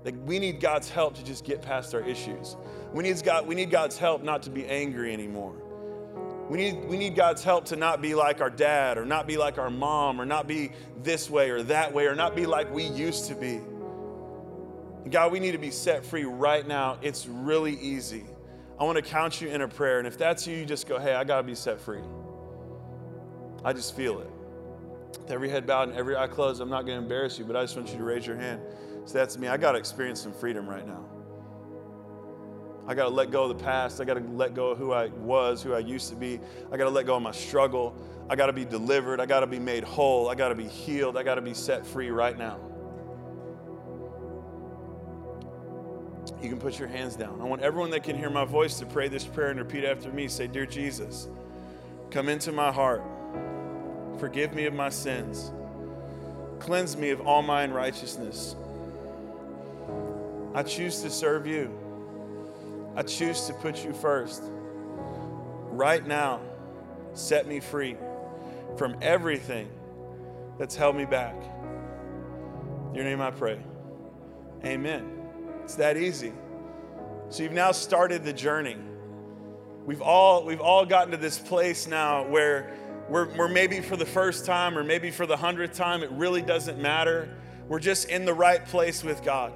That 0.02 0.16
we 0.18 0.38
need 0.38 0.60
God's 0.60 0.90
help 0.90 1.14
to 1.14 1.24
just 1.24 1.44
get 1.44 1.62
past 1.62 1.94
our 1.94 2.02
issues. 2.02 2.56
We 2.92 3.04
need, 3.04 3.22
God, 3.22 3.46
we 3.46 3.54
need 3.54 3.70
God's 3.70 3.96
help 3.96 4.22
not 4.22 4.42
to 4.42 4.50
be 4.50 4.66
angry 4.66 5.12
anymore. 5.12 5.54
We 6.50 6.58
need, 6.58 6.84
we 6.84 6.98
need 6.98 7.14
God's 7.14 7.42
help 7.42 7.64
to 7.66 7.76
not 7.76 8.02
be 8.02 8.14
like 8.14 8.42
our 8.42 8.50
dad 8.50 8.98
or 8.98 9.06
not 9.06 9.26
be 9.26 9.38
like 9.38 9.56
our 9.56 9.70
mom 9.70 10.20
or 10.20 10.26
not 10.26 10.46
be 10.46 10.72
this 11.02 11.30
way 11.30 11.48
or 11.50 11.62
that 11.62 11.94
way 11.94 12.06
or 12.06 12.14
not 12.14 12.36
be 12.36 12.44
like 12.44 12.70
we 12.70 12.84
used 12.84 13.28
to 13.28 13.34
be. 13.34 13.60
God, 15.10 15.32
we 15.32 15.38
need 15.40 15.52
to 15.52 15.58
be 15.58 15.70
set 15.70 16.04
free 16.04 16.24
right 16.24 16.66
now. 16.66 16.98
It's 17.02 17.26
really 17.26 17.74
easy. 17.78 18.24
I 18.78 18.84
want 18.84 18.96
to 18.96 19.02
count 19.02 19.40
you 19.40 19.48
in 19.48 19.60
a 19.60 19.68
prayer. 19.68 19.98
And 19.98 20.08
if 20.08 20.16
that's 20.16 20.46
you, 20.46 20.56
you 20.56 20.64
just 20.64 20.88
go, 20.88 20.98
hey, 20.98 21.14
I 21.14 21.24
got 21.24 21.38
to 21.38 21.42
be 21.42 21.54
set 21.54 21.80
free. 21.80 22.02
I 23.64 23.72
just 23.72 23.94
feel 23.94 24.20
it. 24.20 24.30
With 25.20 25.30
every 25.30 25.48
head 25.48 25.66
bowed 25.66 25.88
and 25.88 25.96
every 25.96 26.16
eye 26.16 26.26
closed, 26.26 26.60
I'm 26.60 26.70
not 26.70 26.86
going 26.86 26.98
to 26.98 27.02
embarrass 27.02 27.38
you, 27.38 27.44
but 27.44 27.54
I 27.54 27.62
just 27.62 27.76
want 27.76 27.90
you 27.90 27.98
to 27.98 28.04
raise 28.04 28.26
your 28.26 28.36
hand. 28.36 28.60
So 29.04 29.18
that's 29.18 29.38
me. 29.38 29.48
I 29.48 29.56
got 29.56 29.72
to 29.72 29.78
experience 29.78 30.20
some 30.20 30.32
freedom 30.32 30.68
right 30.68 30.86
now. 30.86 31.04
I 32.86 32.94
got 32.94 33.04
to 33.04 33.10
let 33.10 33.30
go 33.30 33.44
of 33.44 33.56
the 33.56 33.64
past. 33.64 34.00
I 34.00 34.04
got 34.04 34.14
to 34.14 34.20
let 34.20 34.54
go 34.54 34.70
of 34.70 34.78
who 34.78 34.92
I 34.92 35.06
was, 35.08 35.62
who 35.62 35.72
I 35.72 35.78
used 35.78 36.10
to 36.10 36.16
be. 36.16 36.40
I 36.72 36.76
got 36.76 36.84
to 36.84 36.90
let 36.90 37.06
go 37.06 37.16
of 37.16 37.22
my 37.22 37.30
struggle. 37.30 37.96
I 38.28 38.36
got 38.36 38.46
to 38.46 38.52
be 38.52 38.64
delivered. 38.64 39.20
I 39.20 39.26
got 39.26 39.40
to 39.40 39.46
be 39.46 39.58
made 39.58 39.84
whole. 39.84 40.28
I 40.28 40.34
got 40.34 40.48
to 40.48 40.54
be 40.54 40.66
healed. 40.66 41.16
I 41.16 41.22
got 41.22 41.36
to 41.36 41.42
be 41.42 41.54
set 41.54 41.86
free 41.86 42.10
right 42.10 42.36
now. 42.36 42.58
You 46.44 46.50
can 46.50 46.58
put 46.58 46.78
your 46.78 46.88
hands 46.88 47.16
down. 47.16 47.40
I 47.40 47.44
want 47.44 47.62
everyone 47.62 47.88
that 47.92 48.02
can 48.02 48.18
hear 48.18 48.28
my 48.28 48.44
voice 48.44 48.78
to 48.78 48.84
pray 48.84 49.08
this 49.08 49.24
prayer 49.24 49.48
and 49.48 49.58
repeat 49.58 49.82
after 49.82 50.12
me. 50.12 50.28
Say, 50.28 50.46
Dear 50.46 50.66
Jesus, 50.66 51.26
come 52.10 52.28
into 52.28 52.52
my 52.52 52.70
heart. 52.70 53.02
Forgive 54.18 54.52
me 54.52 54.66
of 54.66 54.74
my 54.74 54.90
sins. 54.90 55.50
Cleanse 56.58 56.98
me 56.98 57.08
of 57.08 57.26
all 57.26 57.40
my 57.40 57.62
unrighteousness. 57.62 58.56
I 60.54 60.62
choose 60.64 61.00
to 61.00 61.08
serve 61.08 61.46
you. 61.46 61.72
I 62.94 63.02
choose 63.04 63.46
to 63.46 63.54
put 63.54 63.82
you 63.82 63.94
first. 63.94 64.42
Right 65.70 66.06
now, 66.06 66.42
set 67.14 67.48
me 67.48 67.60
free 67.60 67.96
from 68.76 68.96
everything 69.00 69.70
that's 70.58 70.76
held 70.76 70.94
me 70.94 71.06
back. 71.06 71.36
In 72.90 72.96
your 72.96 73.04
name 73.04 73.22
I 73.22 73.30
pray. 73.30 73.58
Amen. 74.62 75.23
It's 75.64 75.76
that 75.76 75.96
easy. 75.96 76.32
So 77.30 77.42
you've 77.42 77.52
now 77.52 77.72
started 77.72 78.22
the 78.22 78.34
journey. 78.34 78.76
We've 79.86 80.02
all, 80.02 80.44
we've 80.44 80.60
all 80.60 80.84
gotten 80.84 81.10
to 81.12 81.16
this 81.16 81.38
place 81.38 81.86
now 81.86 82.28
where 82.28 82.76
we're, 83.08 83.34
we're 83.34 83.48
maybe 83.48 83.80
for 83.80 83.96
the 83.96 84.06
first 84.06 84.44
time 84.44 84.76
or 84.76 84.84
maybe 84.84 85.10
for 85.10 85.24
the 85.24 85.38
hundredth 85.38 85.74
time, 85.74 86.02
it 86.02 86.10
really 86.12 86.42
doesn't 86.42 86.78
matter. 86.78 87.30
We're 87.66 87.80
just 87.80 88.10
in 88.10 88.26
the 88.26 88.34
right 88.34 88.64
place 88.66 89.02
with 89.02 89.24
God. 89.24 89.54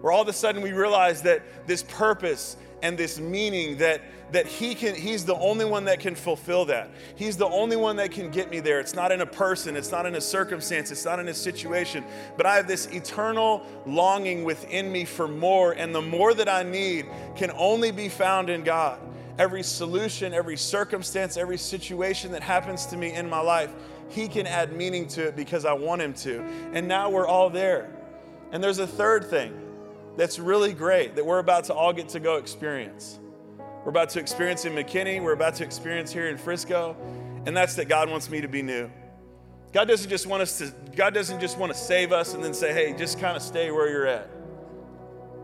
Where 0.00 0.12
all 0.12 0.22
of 0.22 0.28
a 0.28 0.32
sudden 0.32 0.62
we 0.62 0.72
realize 0.72 1.22
that 1.22 1.42
this 1.66 1.82
purpose 1.82 2.56
and 2.82 2.96
this 2.96 3.18
meaning 3.18 3.78
that 3.78 4.02
that 4.30 4.46
he 4.46 4.74
can 4.74 4.94
he's 4.94 5.24
the 5.24 5.34
only 5.36 5.64
one 5.64 5.84
that 5.86 6.00
can 6.00 6.14
fulfill 6.14 6.66
that. 6.66 6.90
He's 7.16 7.36
the 7.36 7.46
only 7.46 7.76
one 7.76 7.96
that 7.96 8.10
can 8.10 8.30
get 8.30 8.50
me 8.50 8.60
there. 8.60 8.78
It's 8.78 8.94
not 8.94 9.10
in 9.10 9.22
a 9.22 9.26
person. 9.26 9.74
It's 9.74 9.90
not 9.90 10.04
in 10.04 10.14
a 10.16 10.20
circumstance. 10.20 10.90
It's 10.90 11.04
not 11.04 11.18
in 11.18 11.28
a 11.28 11.34
situation. 11.34 12.04
But 12.36 12.46
i 12.46 12.54
have 12.56 12.68
this 12.68 12.86
eternal 12.86 13.64
longing 13.86 14.44
within 14.44 14.92
me 14.92 15.04
for 15.04 15.28
more. 15.28 15.72
And 15.72 15.94
the 15.94 16.02
more 16.02 16.34
that 16.34 16.48
i 16.48 16.62
need 16.62 17.06
can 17.36 17.50
only 17.56 17.90
be 17.90 18.08
found 18.08 18.50
in 18.50 18.64
god. 18.64 19.00
Every 19.38 19.62
solution 19.62 20.34
every 20.34 20.56
circumstance 20.56 21.36
every 21.36 21.58
situation 21.58 22.32
that 22.32 22.42
happens 22.42 22.86
to 22.86 22.96
me 22.96 23.14
in 23.14 23.28
my 23.28 23.40
life 23.40 23.72
he 24.10 24.26
can 24.26 24.46
add 24.46 24.72
meaning 24.72 25.06
to 25.06 25.28
it 25.28 25.36
because 25.36 25.64
i 25.64 25.72
want 25.72 26.02
him 26.02 26.12
to. 26.14 26.42
And 26.72 26.86
now 26.86 27.08
we're 27.08 27.26
all 27.26 27.48
there. 27.48 27.90
And 28.52 28.62
there's 28.62 28.78
a 28.78 28.86
third 28.86 29.24
thing 29.24 29.67
that's 30.18 30.40
really 30.40 30.72
great 30.72 31.14
that 31.14 31.24
we're 31.24 31.38
about 31.38 31.64
to 31.64 31.74
all 31.74 31.92
get 31.92 32.08
to 32.10 32.20
go 32.20 32.36
experience. 32.36 33.20
We're 33.84 33.90
about 33.90 34.10
to 34.10 34.20
experience 34.20 34.64
in 34.64 34.74
McKinney, 34.74 35.22
we're 35.22 35.32
about 35.32 35.54
to 35.54 35.64
experience 35.64 36.12
here 36.12 36.28
in 36.28 36.36
Frisco, 36.36 36.96
and 37.46 37.56
that's 37.56 37.76
that 37.76 37.88
God 37.88 38.10
wants 38.10 38.28
me 38.28 38.40
to 38.40 38.48
be 38.48 38.60
new. 38.60 38.90
God 39.72 39.86
doesn't 39.86 40.10
just 40.10 40.26
want 40.26 40.42
us 40.42 40.58
to 40.58 40.72
God 40.96 41.14
doesn't 41.14 41.40
just 41.40 41.56
want 41.56 41.72
to 41.72 41.78
save 41.78 42.10
us 42.10 42.34
and 42.34 42.42
then 42.42 42.52
say, 42.52 42.72
"Hey, 42.72 42.94
just 42.94 43.20
kind 43.20 43.36
of 43.36 43.42
stay 43.42 43.70
where 43.70 43.88
you're 43.88 44.06
at." 44.06 44.28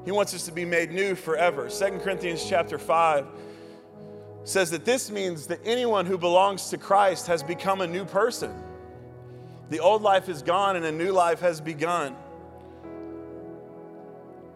He 0.04 0.10
wants 0.10 0.34
us 0.34 0.44
to 0.46 0.52
be 0.52 0.64
made 0.64 0.90
new 0.90 1.14
forever. 1.14 1.70
2 1.70 2.00
Corinthians 2.00 2.44
chapter 2.44 2.76
5 2.76 3.26
says 4.42 4.70
that 4.70 4.84
this 4.84 5.08
means 5.08 5.46
that 5.46 5.60
anyone 5.64 6.04
who 6.04 6.18
belongs 6.18 6.68
to 6.70 6.78
Christ 6.78 7.28
has 7.28 7.44
become 7.44 7.80
a 7.80 7.86
new 7.86 8.04
person. 8.04 8.52
The 9.70 9.78
old 9.78 10.02
life 10.02 10.28
is 10.28 10.42
gone 10.42 10.74
and 10.76 10.84
a 10.84 10.92
new 10.92 11.12
life 11.12 11.40
has 11.40 11.60
begun. 11.60 12.16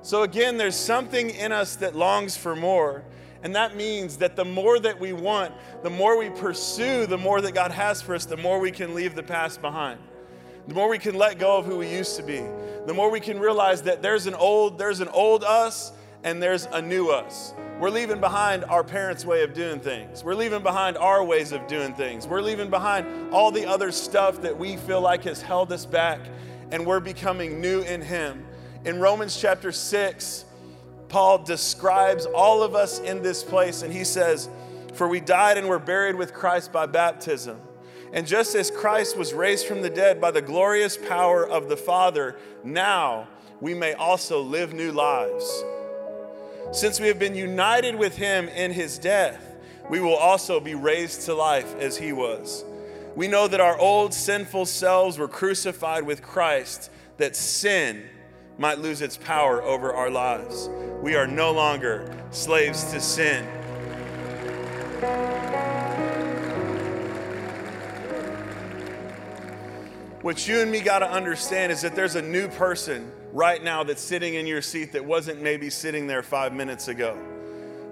So, 0.03 0.23
again, 0.23 0.57
there's 0.57 0.77
something 0.77 1.31
in 1.31 1.53
us 1.53 1.77
that 1.77 1.95
longs 1.95 2.37
for 2.37 2.55
more. 2.55 3.05
And 3.43 3.55
that 3.55 3.77
means 3.77 4.17
that 4.17 4.37
the 4.37 4.45
more 4.45 4.79
that 4.81 4.99
we 4.99 5.13
want, 5.13 5.55
the 5.83 5.91
more 5.91 6.19
we 6.19 6.31
pursue, 6.31 7.07
the 7.07 7.19
more 7.19 7.41
that 7.41 7.55
God 7.55 7.71
has 7.71 8.03
for 8.03 8.15
us, 8.15 8.25
the 8.25 8.37
more 8.37 8.59
we 8.59 8.71
can 8.71 8.95
leave 8.95 9.15
the 9.15 9.23
past 9.23 9.61
behind. 9.61 10.01
The 10.67 10.75
more 10.75 10.89
we 10.89 10.99
can 10.99 11.15
let 11.15 11.39
go 11.39 11.57
of 11.57 11.65
who 11.65 11.79
we 11.79 11.89
used 11.89 12.17
to 12.17 12.23
be. 12.23 12.43
The 12.87 12.95
more 12.95 13.11
we 13.11 13.21
can 13.21 13.39
realize 13.39 13.83
that 13.83 14.03
there's 14.03 14.27
an 14.27 14.35
old, 14.35 14.77
there's 14.77 15.01
an 15.01 15.09
old 15.09 15.45
us 15.45 15.93
and 16.25 16.43
there's 16.43 16.67
a 16.73 16.83
new 16.83 17.11
us. 17.11 17.55
We're 17.79 17.91
leaving 17.91 18.21
behind 18.21 18.65
our 18.65 18.83
parents' 18.83 19.25
way 19.25 19.45
of 19.45 19.55
doing 19.55 19.79
things. 19.79 20.25
We're 20.25 20.35
leaving 20.35 20.65
behind 20.65 20.99
our 20.99 21.25
ways 21.25 21.53
of 21.53 21.67
doing 21.69 21.95
things. 21.95 22.27
We're 22.27 22.43
leaving 22.43 22.71
behind 22.71 23.33
all 23.33 23.53
the 23.53 23.65
other 23.65 23.93
stuff 23.93 24.43
that 24.43 24.59
we 24.59 24.77
feel 24.77 25.01
like 25.01 25.23
has 25.25 25.41
held 25.41 25.73
us 25.73 25.87
back, 25.87 26.21
and 26.73 26.85
we're 26.85 26.99
becoming 26.99 27.61
new 27.61 27.83
in 27.83 28.03
Him. 28.03 28.45
In 28.85 29.01
Romans 29.01 29.37
chapter 29.37 29.73
6, 29.73 30.45
Paul 31.09 31.39
describes 31.39 32.27
all 32.27 32.63
of 32.63 32.75
us 32.75 33.01
in 33.01 33.23
this 33.23 33.43
place, 33.43 33.83
and 33.83 33.93
he 33.93 34.05
says, 34.05 34.49
For 34.95 35.09
we 35.09 35.21
died 35.21 35.59
and 35.59 35.69
were 35.69 35.81
buried 35.81 36.15
with 36.15 36.33
Christ 36.33 36.73
by 36.73 36.87
baptism. 36.87 37.61
And 38.13 38.27
just 38.27 38.55
as 38.55 38.71
Christ 38.71 39.17
was 39.17 39.35
raised 39.35 39.67
from 39.67 39.83
the 39.83 39.91
dead 39.91 40.21
by 40.21 40.31
the 40.31 40.41
glorious 40.41 40.97
power 40.97 41.47
of 41.47 41.69
the 41.69 41.77
Father, 41.77 42.37
now 42.63 43.29
we 43.61 43.75
may 43.75 43.95
also 43.95 44.41
live 44.41 44.73
new 44.73 44.93
lives. 44.93 45.65
Since 46.71 47.01
we 47.01 47.09
have 47.09 47.19
been 47.19 47.35
united 47.35 47.97
with 47.97 48.17
him 48.17 48.49
in 48.49 48.73
his 48.73 48.99
death, 48.99 49.57
we 49.91 50.01
will 50.01 50.17
also 50.17 50.61
be 50.61 50.75
raised 50.75 51.23
to 51.23 51.35
life 51.35 51.75
as 51.77 51.97
he 51.97 52.13
was. 52.13 52.65
We 53.17 53.27
know 53.27 53.49
that 53.49 53.61
our 53.61 53.79
old 53.79 54.15
sinful 54.15 54.67
selves 54.67 55.19
were 55.19 55.29
crucified 55.29 56.05
with 56.05 56.23
Christ, 56.23 56.91
that 57.17 57.35
sin 57.35 58.09
might 58.59 58.81
lose 58.81 59.01
its 59.01 59.17
power 59.17 59.63
over 59.63 59.95
our 59.95 60.11
lives. 60.11 60.69
We 61.01 61.15
are 61.15 61.27
no 61.27 61.53
longer 61.53 62.13
slaves 62.31 62.85
to 62.93 63.01
sin. 63.01 63.45
What 70.23 70.49
you 70.49 70.61
and 70.61 70.71
me 70.71 70.81
got 70.81 70.99
to 70.99 71.11
understand 71.11 71.71
is 71.71 71.81
that 71.83 71.95
there's 71.95 72.17
a 72.17 72.23
new 72.23 72.49
person 72.49 73.13
right 73.33 73.63
now 73.63 73.85
that's 73.85 74.03
sitting 74.03 74.35
in 74.35 74.47
your 74.47 74.61
seat 74.61 74.93
that 74.93 75.05
wasn't 75.05 75.41
maybe 75.41 75.71
sitting 75.71 76.09
there 76.09 76.25
five 76.25 76.53
minutes 76.53 76.89
ago. 76.89 77.17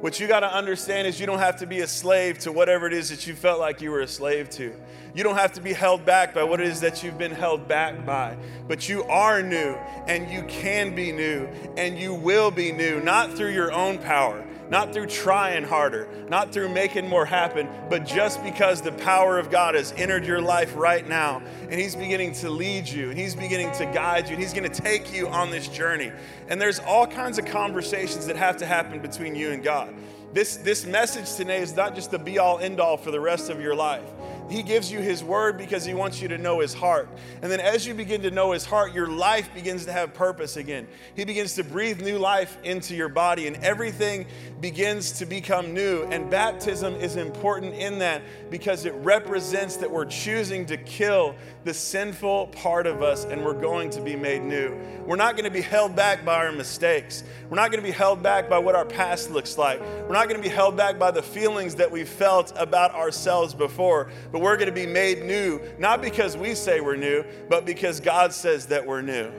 What 0.00 0.20
you 0.20 0.28
got 0.28 0.40
to 0.40 0.54
understand 0.54 1.08
is 1.08 1.18
you 1.18 1.26
don't 1.26 1.38
have 1.38 1.56
to 1.56 1.66
be 1.66 1.80
a 1.80 1.86
slave 1.86 2.38
to 2.40 2.52
whatever 2.52 2.86
it 2.86 2.92
is 2.92 3.08
that 3.08 3.26
you 3.26 3.34
felt 3.34 3.58
like 3.58 3.80
you 3.80 3.90
were 3.90 4.00
a 4.00 4.06
slave 4.06 4.50
to. 4.50 4.74
You 5.14 5.24
don't 5.24 5.36
have 5.36 5.52
to 5.54 5.62
be 5.62 5.72
held 5.72 6.04
back 6.04 6.34
by 6.34 6.44
what 6.44 6.60
it 6.60 6.66
is 6.66 6.80
that 6.82 7.02
you've 7.02 7.16
been 7.16 7.32
held 7.32 7.66
back 7.66 8.04
by. 8.04 8.36
But 8.68 8.90
you 8.90 9.04
are 9.04 9.42
new 9.42 9.74
and 10.06 10.30
you 10.30 10.42
can 10.42 10.94
be 10.94 11.12
new 11.12 11.48
and 11.78 11.98
you 11.98 12.12
will 12.12 12.50
be 12.50 12.72
new, 12.72 13.00
not 13.00 13.32
through 13.32 13.52
your 13.52 13.72
own 13.72 13.96
power. 13.96 14.45
Not 14.70 14.92
through 14.92 15.06
trying 15.06 15.64
harder, 15.64 16.08
not 16.28 16.52
through 16.52 16.68
making 16.68 17.08
more 17.08 17.24
happen, 17.24 17.68
but 17.88 18.04
just 18.04 18.42
because 18.42 18.82
the 18.82 18.92
power 18.92 19.38
of 19.38 19.50
God 19.50 19.74
has 19.74 19.92
entered 19.92 20.26
your 20.26 20.40
life 20.40 20.74
right 20.76 21.06
now 21.06 21.42
and 21.62 21.74
He's 21.74 21.96
beginning 21.96 22.32
to 22.34 22.50
lead 22.50 22.88
you 22.88 23.10
and 23.10 23.18
He's 23.18 23.34
beginning 23.34 23.72
to 23.72 23.86
guide 23.86 24.26
you 24.26 24.34
and 24.34 24.42
He's 24.42 24.52
going 24.52 24.70
to 24.70 24.82
take 24.82 25.12
you 25.12 25.28
on 25.28 25.50
this 25.50 25.68
journey. 25.68 26.12
And 26.48 26.60
there's 26.60 26.78
all 26.80 27.06
kinds 27.06 27.38
of 27.38 27.46
conversations 27.46 28.26
that 28.26 28.36
have 28.36 28.56
to 28.58 28.66
happen 28.66 29.00
between 29.00 29.34
you 29.34 29.50
and 29.50 29.62
God. 29.62 29.94
This, 30.32 30.56
this 30.56 30.84
message 30.84 31.34
today 31.34 31.62
is 31.62 31.74
not 31.74 31.94
just 31.94 32.10
the 32.10 32.18
be 32.18 32.38
all 32.38 32.58
end 32.58 32.80
all 32.80 32.96
for 32.96 33.10
the 33.10 33.20
rest 33.20 33.48
of 33.48 33.60
your 33.60 33.74
life. 33.74 34.04
He 34.50 34.62
gives 34.62 34.90
you 34.90 35.00
His 35.00 35.24
word 35.24 35.58
because 35.58 35.84
He 35.84 35.94
wants 35.94 36.20
you 36.20 36.28
to 36.28 36.38
know 36.38 36.60
His 36.60 36.74
heart. 36.74 37.08
And 37.42 37.50
then 37.50 37.60
as 37.60 37.86
you 37.86 37.94
begin 37.94 38.22
to 38.22 38.30
know 38.30 38.52
His 38.52 38.64
heart, 38.64 38.92
your 38.94 39.08
life 39.08 39.52
begins 39.54 39.84
to 39.86 39.92
have 39.92 40.14
purpose 40.14 40.56
again. 40.56 40.86
He 41.14 41.24
begins 41.24 41.54
to 41.54 41.64
breathe 41.64 42.00
new 42.00 42.18
life 42.18 42.58
into 42.62 42.94
your 42.94 43.08
body, 43.08 43.46
and 43.46 43.56
everything 43.56 44.26
begins 44.60 45.12
to 45.12 45.26
become 45.26 45.74
new. 45.74 46.04
And 46.04 46.30
baptism 46.30 46.94
is 46.94 47.16
important 47.16 47.74
in 47.74 47.98
that 47.98 48.22
because 48.50 48.84
it 48.84 48.94
represents 48.94 49.76
that 49.76 49.90
we're 49.90 50.04
choosing 50.04 50.66
to 50.66 50.76
kill 50.76 51.34
the 51.64 51.74
sinful 51.74 52.46
part 52.48 52.86
of 52.86 53.02
us 53.02 53.24
and 53.24 53.44
we're 53.44 53.60
going 53.60 53.90
to 53.90 54.00
be 54.00 54.14
made 54.14 54.42
new. 54.42 54.78
We're 55.04 55.16
not 55.16 55.34
going 55.34 55.44
to 55.44 55.50
be 55.50 55.60
held 55.60 55.96
back 55.96 56.24
by 56.24 56.36
our 56.36 56.52
mistakes. 56.52 57.24
We're 57.50 57.56
not 57.56 57.70
going 57.72 57.82
to 57.82 57.86
be 57.86 57.92
held 57.92 58.22
back 58.22 58.48
by 58.48 58.58
what 58.58 58.76
our 58.76 58.84
past 58.84 59.30
looks 59.30 59.58
like. 59.58 59.80
We're 59.80 60.12
not 60.12 60.28
going 60.28 60.40
to 60.40 60.48
be 60.48 60.54
held 60.54 60.76
back 60.76 60.98
by 60.98 61.10
the 61.10 61.22
feelings 61.22 61.74
that 61.74 61.90
we 61.90 62.04
felt 62.04 62.52
about 62.56 62.94
ourselves 62.94 63.52
before 63.52 64.10
but 64.36 64.42
we're 64.42 64.56
going 64.58 64.66
to 64.66 64.72
be 64.72 64.84
made 64.84 65.24
new, 65.24 65.62
not 65.78 66.02
because 66.02 66.36
we 66.36 66.54
say 66.54 66.82
we're 66.82 66.94
new, 66.94 67.24
but 67.48 67.64
because 67.64 68.00
God 68.00 68.34
says 68.34 68.66
that 68.66 68.84
we're 68.84 69.00
new. 69.00 69.32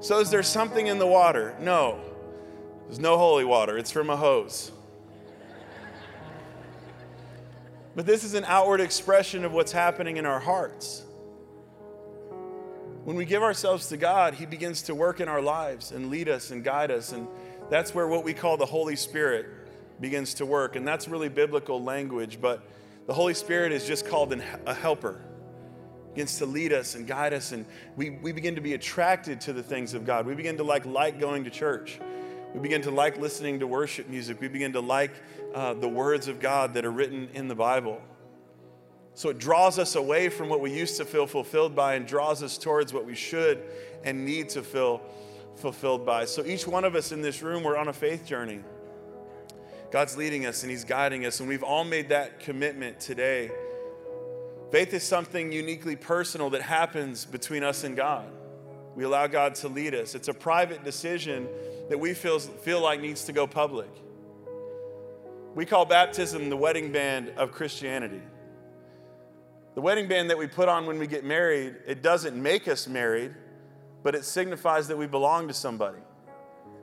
So, 0.00 0.20
is 0.20 0.28
there 0.28 0.42
something 0.42 0.88
in 0.88 0.98
the 0.98 1.06
water? 1.06 1.56
No. 1.58 1.98
There's 2.84 2.98
no 2.98 3.16
holy 3.16 3.46
water, 3.46 3.78
it's 3.78 3.90
from 3.90 4.10
a 4.10 4.16
hose. 4.18 4.72
But 7.96 8.04
this 8.04 8.24
is 8.24 8.34
an 8.34 8.44
outward 8.46 8.82
expression 8.82 9.42
of 9.46 9.54
what's 9.54 9.72
happening 9.72 10.18
in 10.18 10.26
our 10.26 10.38
hearts. 10.38 11.06
When 13.04 13.16
we 13.16 13.24
give 13.24 13.42
ourselves 13.42 13.88
to 13.88 13.96
God, 13.96 14.34
He 14.34 14.44
begins 14.44 14.82
to 14.82 14.94
work 14.94 15.18
in 15.18 15.28
our 15.28 15.40
lives 15.40 15.92
and 15.92 16.10
lead 16.10 16.28
us 16.28 16.50
and 16.50 16.62
guide 16.62 16.90
us. 16.90 17.12
And 17.12 17.26
that's 17.70 17.94
where 17.94 18.06
what 18.06 18.22
we 18.22 18.34
call 18.34 18.58
the 18.58 18.66
Holy 18.66 18.96
Spirit 18.96 19.46
begins 19.98 20.34
to 20.34 20.44
work. 20.44 20.76
And 20.76 20.86
that's 20.86 21.08
really 21.08 21.30
biblical 21.30 21.82
language, 21.82 22.38
but 22.38 22.62
the 23.08 23.14
Holy 23.14 23.32
Spirit 23.32 23.72
is 23.72 23.86
just 23.86 24.06
called 24.06 24.34
a 24.66 24.74
helper. 24.74 25.18
Begins 26.12 26.36
to 26.38 26.46
lead 26.46 26.74
us 26.74 26.94
and 26.94 27.06
guide 27.06 27.32
us, 27.32 27.52
and 27.52 27.64
we, 27.96 28.10
we 28.10 28.32
begin 28.32 28.54
to 28.54 28.60
be 28.60 28.74
attracted 28.74 29.40
to 29.40 29.54
the 29.54 29.62
things 29.62 29.94
of 29.94 30.04
God. 30.04 30.26
We 30.26 30.34
begin 30.34 30.58
to 30.58 30.62
like 30.62 30.84
like 30.84 31.18
going 31.18 31.44
to 31.44 31.50
church. 31.50 32.00
We 32.52 32.60
begin 32.60 32.82
to 32.82 32.90
like 32.90 33.16
listening 33.16 33.60
to 33.60 33.66
worship 33.66 34.10
music. 34.10 34.42
We 34.42 34.48
begin 34.48 34.74
to 34.74 34.80
like 34.80 35.12
uh, 35.54 35.72
the 35.72 35.88
words 35.88 36.28
of 36.28 36.38
God 36.38 36.74
that 36.74 36.84
are 36.84 36.90
written 36.90 37.30
in 37.32 37.48
the 37.48 37.54
Bible. 37.54 38.02
So 39.14 39.30
it 39.30 39.38
draws 39.38 39.78
us 39.78 39.94
away 39.96 40.28
from 40.28 40.50
what 40.50 40.60
we 40.60 40.70
used 40.70 40.98
to 40.98 41.06
feel 41.06 41.26
fulfilled 41.26 41.74
by 41.74 41.94
and 41.94 42.06
draws 42.06 42.42
us 42.42 42.58
towards 42.58 42.92
what 42.92 43.06
we 43.06 43.14
should 43.14 43.62
and 44.04 44.26
need 44.26 44.50
to 44.50 44.62
feel 44.62 45.00
fulfilled 45.56 46.04
by. 46.04 46.26
So 46.26 46.44
each 46.44 46.66
one 46.66 46.84
of 46.84 46.94
us 46.94 47.10
in 47.10 47.22
this 47.22 47.40
room, 47.40 47.62
we're 47.62 47.78
on 47.78 47.88
a 47.88 47.92
faith 47.94 48.26
journey. 48.26 48.60
God's 49.90 50.16
leading 50.16 50.46
us 50.46 50.62
and 50.62 50.70
He's 50.70 50.84
guiding 50.84 51.24
us, 51.24 51.40
and 51.40 51.48
we've 51.48 51.62
all 51.62 51.84
made 51.84 52.10
that 52.10 52.40
commitment 52.40 53.00
today. 53.00 53.50
Faith 54.70 54.92
is 54.92 55.02
something 55.02 55.50
uniquely 55.50 55.96
personal 55.96 56.50
that 56.50 56.62
happens 56.62 57.24
between 57.24 57.64
us 57.64 57.84
and 57.84 57.96
God. 57.96 58.30
We 58.94 59.04
allow 59.04 59.26
God 59.26 59.54
to 59.56 59.68
lead 59.68 59.94
us. 59.94 60.14
It's 60.14 60.28
a 60.28 60.34
private 60.34 60.84
decision 60.84 61.48
that 61.88 61.98
we 61.98 62.12
feel, 62.12 62.38
feel 62.38 62.82
like 62.82 63.00
needs 63.00 63.24
to 63.24 63.32
go 63.32 63.46
public. 63.46 63.88
We 65.54 65.64
call 65.64 65.86
baptism 65.86 66.50
the 66.50 66.56
wedding 66.56 66.92
band 66.92 67.30
of 67.30 67.52
Christianity. 67.52 68.20
The 69.74 69.80
wedding 69.80 70.08
band 70.08 70.30
that 70.30 70.36
we 70.36 70.46
put 70.48 70.68
on 70.68 70.86
when 70.86 70.98
we 70.98 71.06
get 71.06 71.24
married, 71.24 71.76
it 71.86 72.02
doesn't 72.02 72.40
make 72.40 72.68
us 72.68 72.86
married, 72.86 73.34
but 74.02 74.14
it 74.14 74.24
signifies 74.24 74.88
that 74.88 74.98
we 74.98 75.06
belong 75.06 75.48
to 75.48 75.54
somebody. 75.54 75.98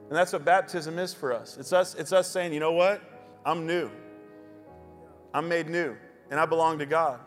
And 0.08 0.16
that's 0.16 0.34
what 0.34 0.46
baptism 0.46 1.00
is 1.00 1.14
for 1.14 1.34
us. 1.34 1.58
It's 1.58 1.74
us, 1.74 1.96
it's 1.96 2.14
us 2.14 2.30
saying, 2.30 2.54
you 2.54 2.60
know 2.60 2.74
what? 2.74 3.02
I'm 3.46 3.66
new. 3.66 3.90
I'm 5.34 5.50
made 5.50 5.68
new, 5.68 5.96
and 6.30 6.40
I 6.40 6.46
belong 6.46 6.80
to 6.80 6.86
God. 6.86 7.20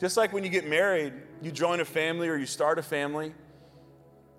Just 0.00 0.16
like 0.16 0.32
when 0.32 0.44
you 0.44 0.50
get 0.50 0.66
married, 0.66 1.12
you 1.42 1.50
join 1.50 1.80
a 1.80 1.84
family 1.84 2.28
or 2.28 2.36
you 2.36 2.46
start 2.46 2.78
a 2.78 2.82
family. 2.82 3.34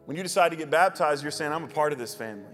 When 0.05 0.17
you 0.17 0.23
decide 0.23 0.49
to 0.49 0.55
get 0.55 0.69
baptized, 0.69 1.23
you're 1.23 1.31
saying, 1.31 1.51
I'm 1.51 1.63
a 1.63 1.67
part 1.67 1.91
of 1.91 1.99
this 1.99 2.15
family. 2.15 2.45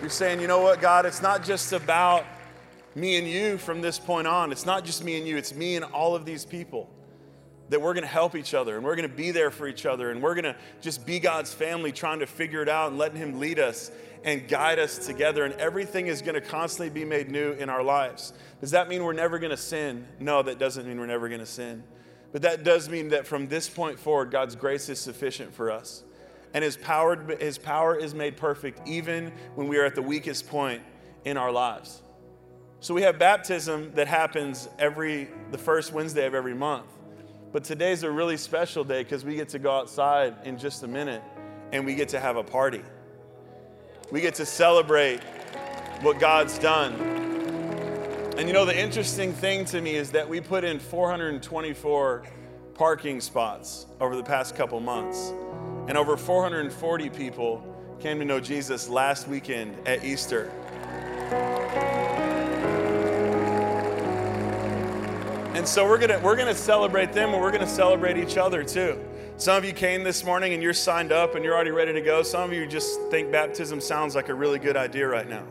You're 0.00 0.10
saying, 0.10 0.40
you 0.40 0.48
know 0.48 0.60
what, 0.60 0.80
God, 0.80 1.06
it's 1.06 1.22
not 1.22 1.44
just 1.44 1.72
about 1.72 2.24
me 2.94 3.16
and 3.18 3.28
you 3.28 3.58
from 3.58 3.80
this 3.80 3.98
point 3.98 4.26
on. 4.26 4.50
It's 4.50 4.66
not 4.66 4.84
just 4.84 5.04
me 5.04 5.16
and 5.18 5.26
you, 5.26 5.36
it's 5.36 5.54
me 5.54 5.76
and 5.76 5.84
all 5.84 6.16
of 6.16 6.24
these 6.24 6.44
people 6.44 6.90
that 7.72 7.80
we're 7.80 7.94
going 7.94 8.02
to 8.02 8.08
help 8.08 8.34
each 8.34 8.52
other 8.52 8.76
and 8.76 8.84
we're 8.84 8.96
going 8.96 9.08
to 9.08 9.14
be 9.14 9.30
there 9.30 9.50
for 9.50 9.66
each 9.66 9.86
other 9.86 10.10
and 10.10 10.22
we're 10.22 10.34
going 10.34 10.44
to 10.44 10.56
just 10.82 11.06
be 11.06 11.18
God's 11.18 11.54
family 11.54 11.90
trying 11.90 12.18
to 12.18 12.26
figure 12.26 12.60
it 12.60 12.68
out 12.68 12.90
and 12.90 12.98
letting 12.98 13.16
Him 13.16 13.40
lead 13.40 13.58
us 13.58 13.90
and 14.24 14.46
guide 14.46 14.78
us 14.78 14.98
together. 15.06 15.44
And 15.44 15.54
everything 15.54 16.06
is 16.06 16.20
going 16.20 16.34
to 16.34 16.42
constantly 16.42 16.90
be 16.90 17.06
made 17.06 17.30
new 17.30 17.52
in 17.52 17.70
our 17.70 17.82
lives. 17.82 18.34
Does 18.60 18.72
that 18.72 18.90
mean 18.90 19.02
we're 19.02 19.14
never 19.14 19.38
going 19.38 19.50
to 19.50 19.56
sin? 19.56 20.06
No, 20.20 20.42
that 20.42 20.58
doesn't 20.58 20.86
mean 20.86 21.00
we're 21.00 21.06
never 21.06 21.28
going 21.28 21.40
to 21.40 21.46
sin. 21.46 21.82
But 22.30 22.42
that 22.42 22.62
does 22.62 22.90
mean 22.90 23.08
that 23.08 23.26
from 23.26 23.48
this 23.48 23.70
point 23.70 23.98
forward, 23.98 24.30
God's 24.30 24.54
grace 24.54 24.90
is 24.90 25.00
sufficient 25.00 25.54
for 25.54 25.70
us. 25.70 26.04
And 26.52 26.62
his 26.62 26.76
power, 26.76 27.16
his 27.38 27.56
power 27.56 27.96
is 27.96 28.14
made 28.14 28.36
perfect 28.36 28.86
even 28.86 29.32
when 29.54 29.66
we 29.66 29.78
are 29.78 29.86
at 29.86 29.94
the 29.94 30.02
weakest 30.02 30.46
point 30.46 30.82
in 31.24 31.38
our 31.38 31.50
lives. 31.50 32.02
So 32.80 32.92
we 32.92 33.00
have 33.02 33.18
baptism 33.18 33.92
that 33.94 34.08
happens 34.08 34.68
every 34.78 35.28
the 35.50 35.58
first 35.58 35.94
Wednesday 35.94 36.26
of 36.26 36.34
every 36.34 36.54
month. 36.54 36.91
But 37.52 37.64
today's 37.64 38.02
a 38.02 38.10
really 38.10 38.38
special 38.38 38.82
day 38.82 39.02
because 39.02 39.26
we 39.26 39.34
get 39.34 39.50
to 39.50 39.58
go 39.58 39.70
outside 39.70 40.34
in 40.44 40.56
just 40.56 40.82
a 40.84 40.88
minute 40.88 41.22
and 41.70 41.84
we 41.84 41.94
get 41.94 42.08
to 42.10 42.20
have 42.20 42.36
a 42.36 42.42
party. 42.42 42.82
We 44.10 44.22
get 44.22 44.34
to 44.36 44.46
celebrate 44.46 45.20
what 46.00 46.18
God's 46.18 46.58
done. 46.58 46.94
And 48.38 48.48
you 48.48 48.54
know, 48.54 48.64
the 48.64 48.78
interesting 48.78 49.34
thing 49.34 49.66
to 49.66 49.82
me 49.82 49.96
is 49.96 50.10
that 50.12 50.26
we 50.26 50.40
put 50.40 50.64
in 50.64 50.78
424 50.78 52.22
parking 52.74 53.20
spots 53.20 53.84
over 54.00 54.16
the 54.16 54.24
past 54.24 54.56
couple 54.56 54.80
months. 54.80 55.34
And 55.88 55.98
over 55.98 56.16
440 56.16 57.10
people 57.10 57.62
came 58.00 58.18
to 58.18 58.24
know 58.24 58.40
Jesus 58.40 58.88
last 58.88 59.28
weekend 59.28 59.76
at 59.86 60.02
Easter. 60.02 60.50
And 65.54 65.68
so 65.68 65.86
we're 65.86 65.98
gonna 65.98 66.18
we're 66.20 66.34
gonna 66.34 66.54
celebrate 66.54 67.12
them 67.12 67.34
and 67.34 67.42
we're 67.42 67.52
gonna 67.52 67.66
celebrate 67.66 68.16
each 68.16 68.38
other 68.38 68.64
too. 68.64 68.98
Some 69.36 69.58
of 69.58 69.66
you 69.66 69.72
came 69.74 70.02
this 70.02 70.24
morning 70.24 70.54
and 70.54 70.62
you're 70.62 70.72
signed 70.72 71.12
up 71.12 71.34
and 71.34 71.44
you're 71.44 71.54
already 71.54 71.70
ready 71.70 71.92
to 71.92 72.00
go. 72.00 72.22
Some 72.22 72.42
of 72.42 72.52
you 72.56 72.66
just 72.66 72.98
think 73.10 73.30
baptism 73.30 73.78
sounds 73.78 74.14
like 74.14 74.30
a 74.30 74.34
really 74.34 74.58
good 74.58 74.78
idea 74.78 75.06
right 75.06 75.28
now. 75.28 75.44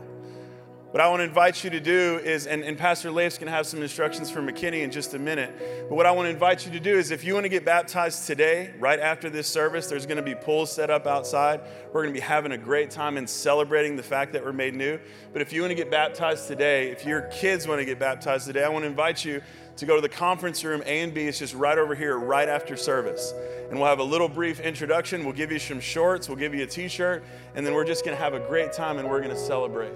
What 0.92 1.00
I 1.00 1.08
want 1.08 1.20
to 1.20 1.24
invite 1.24 1.64
you 1.64 1.70
to 1.70 1.80
do 1.80 2.20
is, 2.22 2.46
and, 2.46 2.62
and 2.62 2.76
Pastor 2.76 3.10
Leif's 3.10 3.38
going 3.38 3.46
to 3.46 3.56
have 3.56 3.66
some 3.66 3.80
instructions 3.80 4.30
for 4.30 4.42
McKinney 4.42 4.82
in 4.82 4.90
just 4.90 5.14
a 5.14 5.18
minute. 5.18 5.88
But 5.88 5.94
what 5.94 6.04
I 6.04 6.10
want 6.10 6.26
to 6.26 6.30
invite 6.30 6.66
you 6.66 6.72
to 6.72 6.80
do 6.80 6.98
is, 6.98 7.10
if 7.10 7.24
you 7.24 7.32
want 7.32 7.44
to 7.44 7.48
get 7.48 7.64
baptized 7.64 8.26
today, 8.26 8.74
right 8.78 9.00
after 9.00 9.30
this 9.30 9.48
service, 9.48 9.86
there's 9.86 10.04
going 10.04 10.18
to 10.18 10.22
be 10.22 10.34
pools 10.34 10.70
set 10.70 10.90
up 10.90 11.06
outside. 11.06 11.62
We're 11.94 12.02
going 12.02 12.12
to 12.12 12.20
be 12.20 12.22
having 12.22 12.52
a 12.52 12.58
great 12.58 12.90
time 12.90 13.16
and 13.16 13.26
celebrating 13.26 13.96
the 13.96 14.02
fact 14.02 14.34
that 14.34 14.44
we're 14.44 14.52
made 14.52 14.74
new. 14.74 15.00
But 15.32 15.40
if 15.40 15.50
you 15.50 15.62
want 15.62 15.70
to 15.70 15.76
get 15.76 15.90
baptized 15.90 16.46
today, 16.46 16.90
if 16.90 17.06
your 17.06 17.22
kids 17.22 17.66
want 17.66 17.80
to 17.80 17.86
get 17.86 17.98
baptized 17.98 18.46
today, 18.46 18.62
I 18.62 18.68
want 18.68 18.82
to 18.82 18.88
invite 18.88 19.24
you 19.24 19.40
to 19.76 19.86
go 19.86 19.96
to 19.96 20.02
the 20.02 20.10
conference 20.10 20.62
room 20.62 20.82
A 20.84 21.00
and 21.00 21.14
B. 21.14 21.22
It's 21.22 21.38
just 21.38 21.54
right 21.54 21.78
over 21.78 21.94
here, 21.94 22.18
right 22.18 22.50
after 22.50 22.76
service. 22.76 23.32
And 23.70 23.78
we'll 23.78 23.88
have 23.88 24.00
a 24.00 24.04
little 24.04 24.28
brief 24.28 24.60
introduction. 24.60 25.24
We'll 25.24 25.32
give 25.32 25.52
you 25.52 25.58
some 25.58 25.80
shorts, 25.80 26.28
we'll 26.28 26.36
give 26.36 26.54
you 26.54 26.64
a 26.64 26.66
t 26.66 26.86
shirt, 26.86 27.24
and 27.54 27.64
then 27.64 27.72
we're 27.72 27.86
just 27.86 28.04
going 28.04 28.14
to 28.14 28.22
have 28.22 28.34
a 28.34 28.40
great 28.40 28.74
time 28.74 28.98
and 28.98 29.08
we're 29.08 29.22
going 29.22 29.34
to 29.34 29.40
celebrate. 29.40 29.94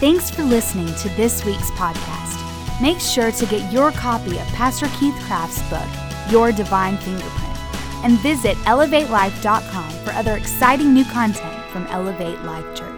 Thanks 0.00 0.30
for 0.30 0.42
listening 0.42 0.92
to 0.96 1.08
this 1.10 1.44
week's 1.44 1.70
podcast. 1.72 2.40
Make 2.82 2.98
sure 2.98 3.30
to 3.30 3.46
get 3.46 3.72
your 3.72 3.92
copy 3.92 4.38
of 4.38 4.46
Pastor 4.48 4.88
Keith 4.98 5.14
Craft's 5.22 5.62
book, 5.70 6.32
Your 6.32 6.50
Divine 6.50 6.96
Fingerprint, 6.98 8.04
and 8.04 8.18
visit 8.18 8.56
elevatelife.com 8.66 9.90
for 10.04 10.10
other 10.12 10.36
exciting 10.36 10.92
new 10.92 11.04
content 11.04 11.64
from 11.70 11.86
Elevate 11.86 12.42
Life 12.42 12.74
Church. 12.74 12.93